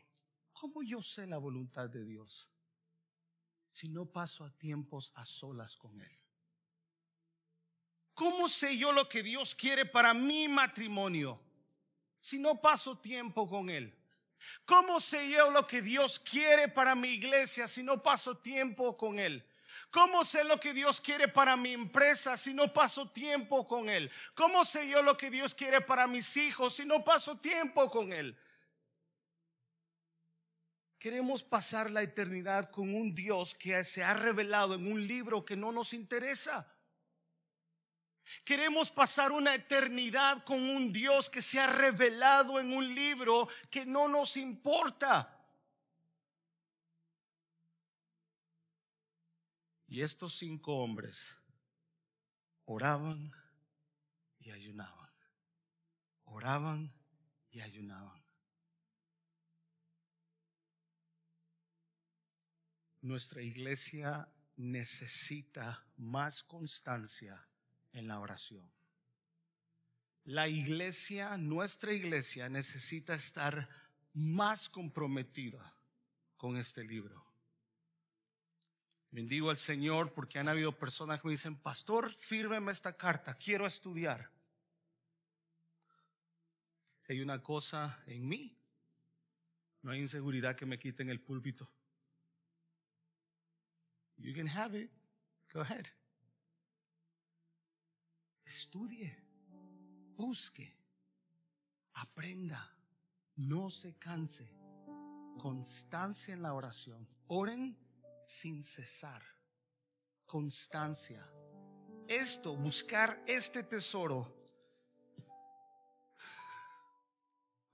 ¿Cómo 0.52 0.82
yo 0.82 1.00
sé 1.00 1.26
la 1.26 1.38
voluntad 1.38 1.88
de 1.88 2.04
Dios? 2.04 2.50
Si 3.70 3.88
no 3.88 4.06
paso 4.06 4.44
a 4.44 4.50
tiempos 4.50 5.12
a 5.14 5.24
solas 5.24 5.76
con 5.76 6.00
Él. 6.00 6.20
¿Cómo 8.14 8.48
sé 8.48 8.76
yo 8.76 8.92
lo 8.92 9.08
que 9.08 9.22
Dios 9.22 9.54
quiere 9.54 9.86
para 9.86 10.12
mi 10.12 10.48
matrimonio 10.48 11.40
si 12.20 12.38
no 12.38 12.60
paso 12.60 12.98
tiempo 12.98 13.48
con 13.48 13.70
Él? 13.70 13.96
¿Cómo 14.64 15.00
sé 15.00 15.30
yo 15.30 15.50
lo 15.50 15.66
que 15.66 15.80
Dios 15.80 16.18
quiere 16.18 16.68
para 16.68 16.94
mi 16.94 17.08
iglesia 17.08 17.66
si 17.66 17.82
no 17.82 18.02
paso 18.02 18.36
tiempo 18.36 18.96
con 18.96 19.18
Él? 19.18 19.44
¿Cómo 19.90 20.24
sé 20.24 20.44
lo 20.44 20.60
que 20.60 20.72
Dios 20.72 21.00
quiere 21.00 21.26
para 21.26 21.56
mi 21.56 21.72
empresa 21.72 22.36
si 22.36 22.54
no 22.54 22.72
paso 22.72 23.10
tiempo 23.10 23.66
con 23.66 23.88
Él? 23.88 24.10
¿Cómo 24.34 24.64
sé 24.64 24.88
yo 24.88 25.02
lo 25.02 25.16
que 25.16 25.30
Dios 25.30 25.54
quiere 25.54 25.80
para 25.80 26.06
mis 26.06 26.36
hijos 26.36 26.74
si 26.74 26.84
no 26.84 27.04
paso 27.04 27.38
tiempo 27.38 27.90
con 27.90 28.12
Él? 28.12 28.38
Queremos 31.00 31.42
pasar 31.42 31.90
la 31.90 32.02
eternidad 32.02 32.70
con 32.70 32.94
un 32.94 33.14
Dios 33.14 33.54
que 33.54 33.82
se 33.84 34.04
ha 34.04 34.14
revelado 34.14 34.74
en 34.74 34.86
un 34.86 35.04
libro 35.04 35.44
que 35.44 35.56
no 35.56 35.72
nos 35.72 35.92
interesa. 35.92 36.72
Queremos 38.44 38.92
pasar 38.92 39.32
una 39.32 39.54
eternidad 39.54 40.44
con 40.44 40.60
un 40.60 40.92
Dios 40.92 41.28
que 41.28 41.42
se 41.42 41.58
ha 41.58 41.66
revelado 41.66 42.60
en 42.60 42.72
un 42.72 42.94
libro 42.94 43.48
que 43.70 43.84
no 43.86 44.06
nos 44.06 44.36
importa. 44.36 45.39
Y 49.90 50.02
estos 50.02 50.38
cinco 50.38 50.76
hombres 50.76 51.36
oraban 52.64 53.32
y 54.38 54.52
ayunaban. 54.52 55.10
Oraban 56.26 56.94
y 57.50 57.60
ayunaban. 57.60 58.22
Nuestra 63.02 63.42
iglesia 63.42 64.28
necesita 64.54 65.84
más 65.96 66.44
constancia 66.44 67.44
en 67.92 68.06
la 68.06 68.20
oración. 68.20 68.70
La 70.22 70.46
iglesia, 70.46 71.36
nuestra 71.36 71.92
iglesia 71.92 72.48
necesita 72.48 73.14
estar 73.14 73.68
más 74.12 74.68
comprometida 74.68 75.74
con 76.36 76.56
este 76.56 76.84
libro. 76.84 77.29
Bendigo 79.10 79.50
al 79.50 79.56
Señor 79.56 80.12
porque 80.12 80.38
han 80.38 80.48
habido 80.48 80.78
personas 80.78 81.20
que 81.20 81.28
me 81.28 81.32
dicen, 81.32 81.56
pastor, 81.56 82.12
fírmeme 82.12 82.70
esta 82.70 82.92
carta, 82.92 83.34
quiero 83.34 83.66
estudiar. 83.66 84.30
Si 87.02 87.14
hay 87.14 87.20
una 87.20 87.42
cosa 87.42 88.02
en 88.06 88.28
mí, 88.28 88.56
no 89.82 89.90
hay 89.90 90.00
inseguridad 90.00 90.54
que 90.54 90.66
me 90.66 90.78
quiten 90.78 91.10
el 91.10 91.20
púlpito. 91.20 91.68
You 94.16 94.34
can 94.34 94.48
have 94.48 94.78
it. 94.78 94.90
Go 95.52 95.62
ahead. 95.62 95.86
Estudie, 98.44 99.16
busque, 100.16 100.76
aprenda, 101.94 102.76
no 103.36 103.70
se 103.70 103.96
canse. 103.96 104.52
Constancia 105.38 106.34
en 106.34 106.42
la 106.42 106.52
oración. 106.52 107.08
Oren 107.28 107.76
sin 108.30 108.62
cesar. 108.62 109.22
Constancia. 110.24 111.26
Esto, 112.06 112.56
buscar 112.56 113.22
este 113.26 113.64
tesoro, 113.64 114.36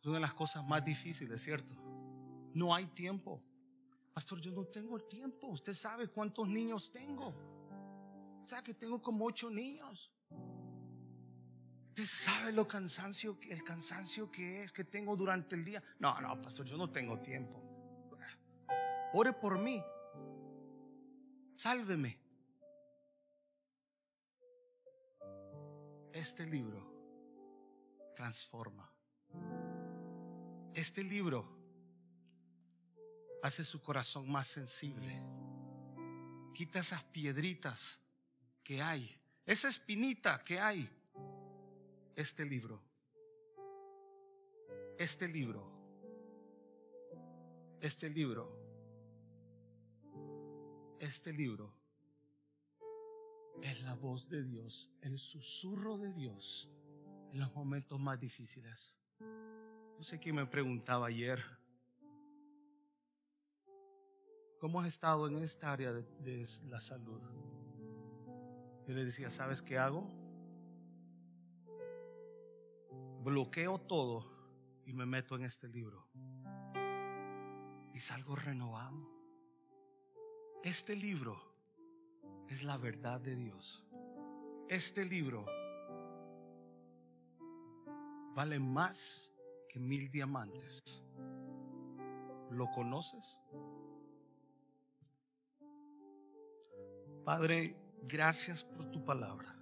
es 0.01 0.07
una 0.07 0.15
de 0.15 0.21
las 0.21 0.35
cosas 0.35 0.65
más 0.65 0.85
difíciles, 0.85 1.43
¿cierto? 1.43 1.75
No 2.55 2.75
hay 2.75 2.87
tiempo. 2.87 3.41
Pastor, 4.13 4.41
yo 4.41 4.53
no 4.53 4.65
tengo 4.65 4.99
tiempo. 5.01 5.49
Usted 5.49 5.75
sabe 5.75 6.09
cuántos 6.09 6.49
niños 6.49 6.91
tengo. 6.91 7.35
Sea 8.45 8.63
que 8.63 8.75
tengo 8.75 9.03
como 9.03 9.27
ocho 9.27 9.51
niños. 9.51 10.11
Usted 11.89 12.05
sabe 12.05 12.53
lo 12.53 12.67
cansancio, 12.67 13.39
el 13.49 13.63
cansancio 13.63 14.31
que 14.31 14.63
es 14.63 14.73
que 14.73 14.85
tengo 14.85 15.17
durante 15.17 15.55
el 15.57 15.65
día. 15.65 15.83
No, 15.99 16.19
no, 16.21 16.41
pastor, 16.41 16.67
yo 16.67 16.77
no 16.77 16.91
tengo 16.91 17.21
tiempo. 17.21 17.63
Ore 19.13 19.33
por 19.33 19.59
mí. 19.59 19.83
Sálveme. 21.57 22.19
Este 26.13 26.45
libro 26.45 28.13
transforma. 28.15 28.91
Este 30.75 31.03
libro 31.03 31.49
hace 33.43 33.65
su 33.65 33.81
corazón 33.83 34.31
más 34.31 34.49
sensible. 34.49 35.19
Quita 36.55 36.81
esas 36.81 37.03
piedritas 37.05 38.01
que 38.63 38.83
hay, 38.83 39.19
esa 39.47 39.69
espinita 39.69 40.43
que 40.45 40.61
hay. 40.61 40.91
Este 42.15 42.45
libro, 42.47 42.83
este 44.99 45.29
libro, 45.29 45.71
este 47.81 48.09
libro, 48.09 48.66
este 51.01 51.33
libro 51.33 51.75
es 53.63 53.83
la 53.83 53.95
voz 53.95 54.29
de 54.29 54.43
Dios, 54.43 54.91
el 55.01 55.19
susurro 55.19 55.99
de 55.99 56.13
Dios 56.13 56.71
en 57.33 57.41
los 57.41 57.55
momentos 57.55 57.99
más 57.99 58.19
difíciles. 58.19 58.95
No 59.21 60.03
sé 60.03 60.19
quién 60.19 60.37
me 60.37 60.47
preguntaba 60.47 61.07
ayer, 61.07 61.43
¿cómo 64.61 64.81
has 64.81 64.89
estado 64.89 65.27
en 65.27 65.39
esta 65.39 65.73
área 65.73 65.93
de, 65.93 66.47
la 66.69 66.81
salud? 66.81 67.21
Yo 68.87 68.95
le 68.95 69.05
decía, 69.05 69.31
¿sabes 69.31 69.63
qué 69.63 69.79
hago? 69.79 70.09
Bloqueo 73.23 73.79
todo 73.81 74.31
y 74.85 74.93
me 74.93 75.07
meto 75.07 75.35
en 75.35 75.45
este 75.45 75.69
libro. 75.69 76.07
Y 77.93 77.99
salgo 77.99 78.37
renovado. 78.37 79.16
Este 80.67 80.97
libro 80.97 81.41
es 82.49 82.65
la 82.65 82.77
verdad 82.77 83.21
de 83.21 83.37
Dios. 83.37 83.87
Este 84.69 85.05
libro 85.05 85.47
vale 88.35 88.59
más 88.59 89.33
que 89.69 89.79
mil 89.79 90.11
diamantes. 90.11 90.83
¿Lo 92.51 92.69
conoces? 92.73 93.39
Padre, 97.25 97.77
gracias 98.03 98.65
por 98.65 98.91
tu 98.91 99.05
palabra. 99.05 99.55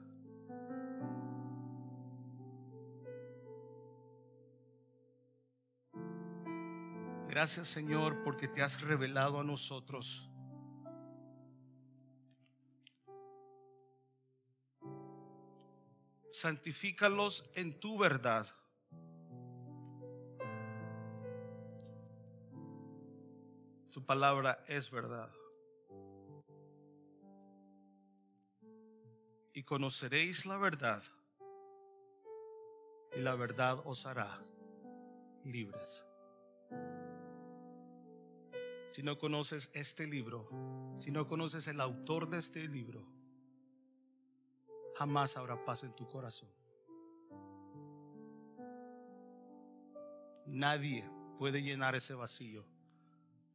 Gracias 7.28 7.68
Señor 7.68 8.22
porque 8.22 8.48
te 8.48 8.62
has 8.62 8.80
revelado 8.80 9.38
a 9.38 9.44
nosotros. 9.44 10.30
Santifícalos 16.44 17.50
en 17.54 17.80
tu 17.80 17.96
verdad. 17.96 18.46
Tu 23.90 24.04
palabra 24.04 24.62
es 24.68 24.90
verdad. 24.90 25.32
Y 29.54 29.62
conoceréis 29.62 30.44
la 30.44 30.58
verdad. 30.58 31.02
Y 33.16 33.22
la 33.22 33.34
verdad 33.36 33.80
os 33.86 34.04
hará 34.04 34.38
libres. 35.44 36.04
Si 38.90 39.02
no 39.02 39.16
conoces 39.16 39.70
este 39.72 40.06
libro, 40.06 40.50
si 41.00 41.10
no 41.10 41.26
conoces 41.26 41.68
el 41.68 41.80
autor 41.80 42.28
de 42.28 42.36
este 42.36 42.68
libro, 42.68 43.13
jamás 44.94 45.36
habrá 45.36 45.62
paz 45.64 45.82
en 45.84 45.94
tu 45.94 46.06
corazón. 46.06 46.48
Nadie 50.46 51.04
puede 51.38 51.62
llenar 51.62 51.94
ese 51.94 52.14
vacío 52.14 52.64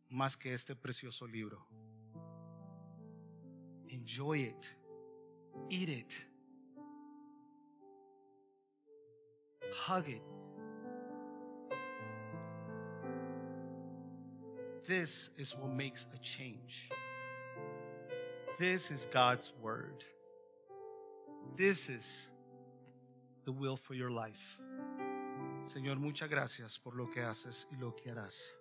más 0.09 0.35
que 0.35 0.53
este 0.53 0.75
precioso 0.75 1.27
libro. 1.27 1.67
Enjoy 3.87 4.41
it. 4.43 4.65
Eat 5.69 5.89
it. 5.89 6.13
Hug 9.71 10.07
it. 10.09 10.23
This 14.87 15.29
is 15.37 15.55
what 15.55 15.71
makes 15.71 16.07
a 16.13 16.17
change. 16.17 16.89
This 18.57 18.89
is 18.89 19.07
God's 19.11 19.53
word. 19.61 20.03
This 21.55 21.89
is 21.89 22.31
the 23.45 23.51
will 23.51 23.77
for 23.77 23.95
your 23.95 24.11
life. 24.11 24.59
Señor, 25.65 25.99
muchas 25.99 26.29
gracias 26.29 26.79
por 26.79 26.95
lo 26.95 27.09
que 27.09 27.21
haces 27.21 27.67
y 27.71 27.75
lo 27.75 27.95
que 27.95 28.09
harás. 28.09 28.58